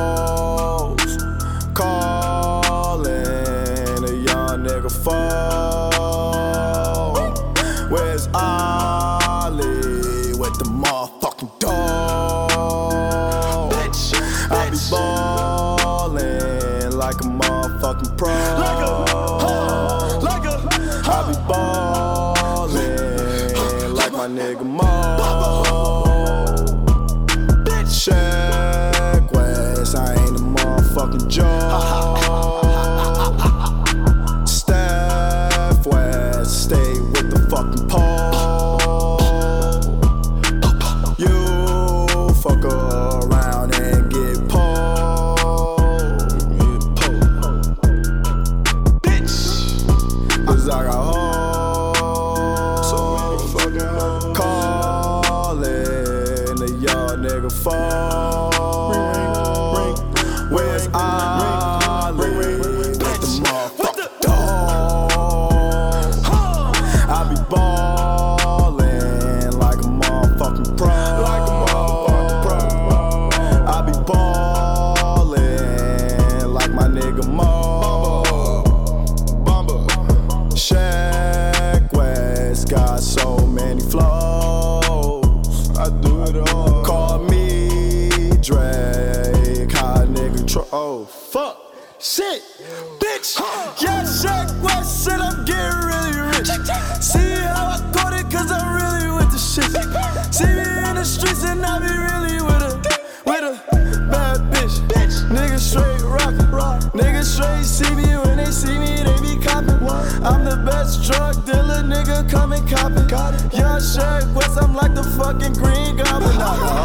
[105.57, 106.51] Niggas straight rockin'.
[106.51, 106.81] Rock.
[106.93, 109.79] Niggas straight see me when they see me, they be coppin'.
[110.23, 113.07] I'm the best drug dealer, nigga, come and cop it.
[113.07, 113.41] Got it.
[113.51, 116.76] Yeah, Shaq West, I'm like the fucking Green Goblin.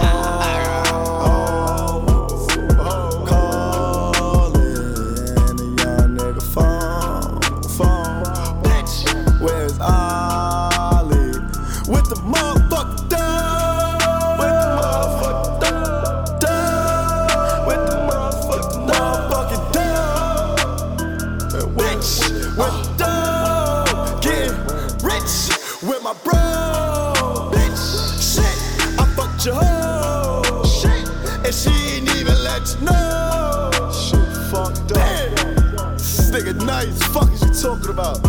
[37.62, 38.20] talking about?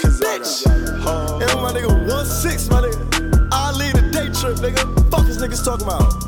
[0.00, 3.48] Cause bitch, and my nigga 1-6, my nigga.
[3.52, 5.10] I lead a day trip, nigga.
[5.10, 6.19] Fuck these niggas talking about?